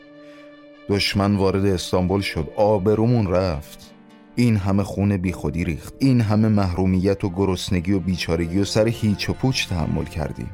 دشمن 0.89 1.35
وارد 1.35 1.65
استانبول 1.65 2.21
شد. 2.21 2.49
آبرومون 2.55 3.27
رفت. 3.27 3.93
این 4.35 4.57
همه 4.57 4.83
خون 4.83 5.17
بیخودی 5.17 5.63
ریخت. 5.63 5.93
این 5.99 6.21
همه 6.21 6.47
محرومیت 6.47 7.23
و 7.23 7.29
گرسنگی 7.29 7.91
و 7.91 7.99
بیچارگی 7.99 8.59
و 8.59 8.65
سر 8.65 8.87
هیچ 8.87 9.29
و 9.29 9.33
پوچ 9.33 9.67
تحمل 9.67 10.05
کردیم. 10.05 10.49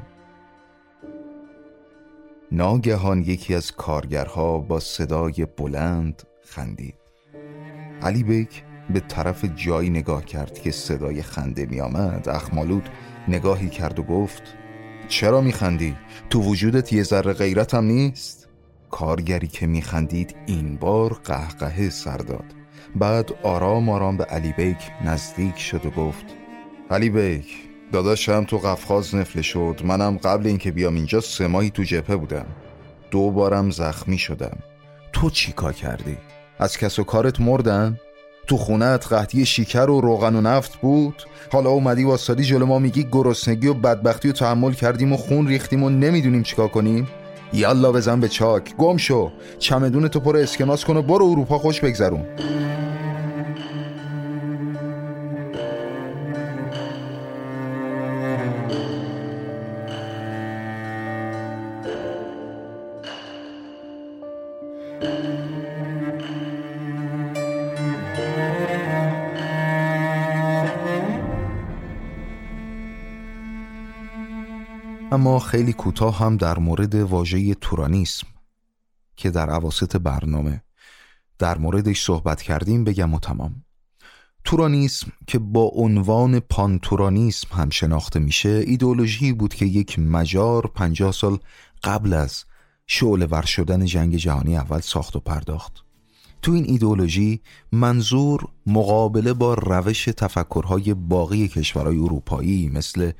ناگهان 2.52 3.22
یکی 3.22 3.54
از 3.54 3.72
کارگرها 3.72 4.58
با 4.58 4.80
صدای 4.80 5.46
بلند 5.56 6.22
خندید. 6.44 6.94
علی 8.02 8.22
بیک 8.22 8.64
به 8.90 9.00
طرف 9.00 9.44
جایی 9.56 9.90
نگاه 9.90 10.24
کرد 10.24 10.58
که 10.58 10.70
صدای 10.70 11.22
خنده 11.22 11.66
می 11.66 11.80
آمد. 11.80 12.28
اخمالود 12.28 12.88
نگاهی 13.28 13.68
کرد 13.68 13.98
و 13.98 14.02
گفت 14.02 14.42
چرا 15.08 15.40
میخندی؟ 15.40 15.96
تو 16.30 16.42
وجودت 16.42 16.92
یه 16.92 17.02
ذره 17.02 17.32
غیرت 17.32 17.74
هم 17.74 17.84
نیست؟ 17.84 18.39
کارگری 18.90 19.48
که 19.48 19.66
میخندید 19.66 20.36
این 20.46 20.76
بار 20.76 21.20
قهقه 21.24 21.90
سر 21.90 22.16
داد. 22.16 22.44
بعد 22.96 23.30
آرام 23.42 23.88
آرام 23.88 24.16
به 24.16 24.24
علی 24.24 24.52
بیک 24.52 24.78
نزدیک 25.04 25.58
شد 25.58 25.86
و 25.86 25.90
گفت 25.90 26.24
علی 26.90 27.10
بیک 27.10 27.46
داداشم 27.92 28.44
تو 28.44 28.58
قفقاز 28.58 29.14
نفله 29.14 29.42
شد. 29.42 29.80
منم 29.84 30.16
قبل 30.16 30.46
اینکه 30.46 30.70
بیام 30.70 30.94
اینجا 30.94 31.20
سه 31.20 31.46
ماهی 31.46 31.70
تو 31.70 31.82
جبهه 31.82 32.16
بودم. 32.16 32.46
دو 33.10 33.30
بارم 33.30 33.70
زخمی 33.70 34.18
شدم. 34.18 34.58
تو 35.12 35.30
چی 35.30 35.52
کار 35.52 35.72
کردی؟ 35.72 36.16
از 36.58 36.78
کس 36.78 36.98
و 36.98 37.04
کارت 37.04 37.40
مردن؟ 37.40 38.00
تو 38.46 38.56
خونت 38.56 39.12
قحطی 39.12 39.46
شیکر 39.46 39.90
و 39.90 40.00
روغن 40.00 40.36
و 40.36 40.40
نفت 40.40 40.76
بود؟ 40.76 41.22
حالا 41.52 41.70
اومدی 41.70 42.04
واسادی 42.04 42.44
جلو 42.44 42.66
ما 42.66 42.78
میگی 42.78 43.06
گرسنگی 43.12 43.66
و 43.66 43.74
بدبختی 43.74 44.28
و 44.28 44.32
تحمل 44.32 44.72
کردیم 44.72 45.12
و 45.12 45.16
خون 45.16 45.48
ریختیم 45.48 45.82
و 45.82 45.90
نمی‌دونیم 45.90 46.42
چیکار 46.42 46.68
کنیم؟ 46.68 47.08
یالا 47.52 47.92
بزن 47.92 48.20
به 48.20 48.28
چاک. 48.28 48.76
گم 48.76 48.96
شو. 48.96 49.30
چمدون 49.58 50.08
تو 50.08 50.20
پر 50.20 50.36
اسکناس 50.36 50.84
کن 50.84 50.96
و 50.96 51.02
برو 51.02 51.26
اروپا 51.26 51.58
خوش 51.58 51.80
بگذرون. 51.80 52.26
خیلی 75.38 75.72
کوتاه 75.72 76.18
هم 76.18 76.36
در 76.36 76.58
مورد 76.58 76.94
واژه 76.94 77.54
تورانیسم 77.54 78.26
که 79.16 79.30
در 79.30 79.50
عواست 79.50 79.96
برنامه 79.96 80.62
در 81.38 81.58
موردش 81.58 82.04
صحبت 82.04 82.42
کردیم 82.42 82.84
بگم 82.84 83.14
و 83.14 83.18
تمام. 83.18 83.64
تورانیسم 84.44 85.12
که 85.26 85.38
با 85.38 85.70
عنوان 85.74 86.40
پانتورانیسم 86.40 87.48
هم 87.52 87.70
شناخته 87.70 88.20
میشه 88.20 88.48
ایدئولوژی 88.48 89.32
بود 89.32 89.54
که 89.54 89.66
یک 89.66 89.98
مجار 89.98 90.66
پنجاه 90.66 91.12
سال 91.12 91.38
قبل 91.82 92.12
از 92.12 92.44
شعله 92.86 93.26
ور 93.26 93.42
شدن 93.42 93.84
جنگ 93.84 94.16
جهانی 94.16 94.56
اول 94.56 94.80
ساخت 94.80 95.16
و 95.16 95.20
پرداخت. 95.20 95.84
تو 96.42 96.52
این 96.52 96.64
ایدئولوژی 96.64 97.40
منظور 97.72 98.48
مقابله 98.66 99.32
با 99.32 99.54
روش 99.54 100.04
تفکرهای 100.04 100.94
باقی 100.94 101.48
کشورهای 101.48 101.98
اروپایی 101.98 102.68
مثل 102.68 103.12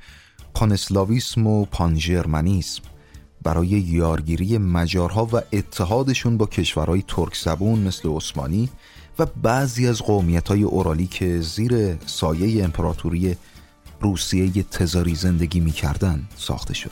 پانسلاویسم 0.53 1.47
و 1.47 1.65
پانجرمنیسم 1.65 2.83
برای 3.43 3.67
یارگیری 3.67 4.57
مجارها 4.57 5.25
و 5.25 5.41
اتحادشون 5.53 6.37
با 6.37 6.45
کشورهای 6.45 7.03
ترک 7.07 7.35
زبون 7.35 7.79
مثل 7.79 8.09
عثمانی 8.09 8.69
و 9.19 9.25
بعضی 9.25 9.87
از 9.87 10.01
قومیت 10.01 10.47
های 10.47 10.63
اورالی 10.63 11.07
که 11.07 11.39
زیر 11.39 11.97
سایه 12.05 12.63
امپراتوری 12.63 13.35
روسیه 14.01 14.63
تزاری 14.63 15.15
زندگی 15.15 15.59
می‌کردن 15.59 16.27
ساخته 16.37 16.73
شد. 16.73 16.91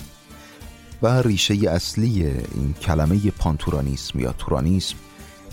و 1.01 1.21
ریشه 1.21 1.53
اصلی 1.69 2.25
این 2.55 2.73
کلمه 2.81 3.31
پانتورانیسم 3.31 4.19
یا 4.19 4.31
تورانیسم 4.31 4.95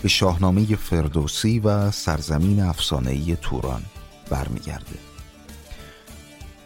به 0.03 0.09
شاهنامه 0.09 0.77
فردوسی 0.77 1.59
و 1.59 1.91
سرزمین 1.91 2.61
افسانه‌ای 2.61 3.37
توران 3.37 3.83
برمیگرده. 4.31 5.16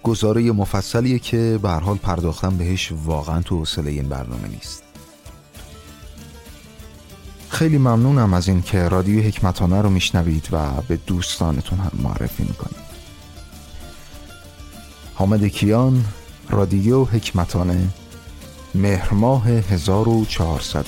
گزاره 0.02 0.52
مفصلیه 0.52 1.18
که 1.18 1.58
به 1.62 1.70
حال 1.70 1.96
پرداختن 1.96 2.56
بهش 2.56 2.92
واقعا 3.04 3.42
تو 3.42 3.58
حوصله 3.58 3.90
این 3.90 4.08
برنامه 4.08 4.48
نیست. 4.48 4.82
خیلی 7.48 7.78
ممنونم 7.78 8.34
از 8.34 8.48
این 8.48 8.62
که 8.62 8.88
رادیو 8.88 9.22
حکمتانه 9.22 9.82
رو 9.82 9.90
میشنوید 9.90 10.48
و 10.52 10.70
به 10.88 10.96
دوستانتون 10.96 11.78
هم 11.78 11.90
معرفی 12.02 12.42
می‌کنید. 12.42 12.90
حامد 15.14 15.44
کیان 15.44 16.04
رادیو 16.50 17.04
حکمتانه 17.04 17.88
مهر 18.74 19.14
ماه 19.14 19.48
1400 19.48 20.86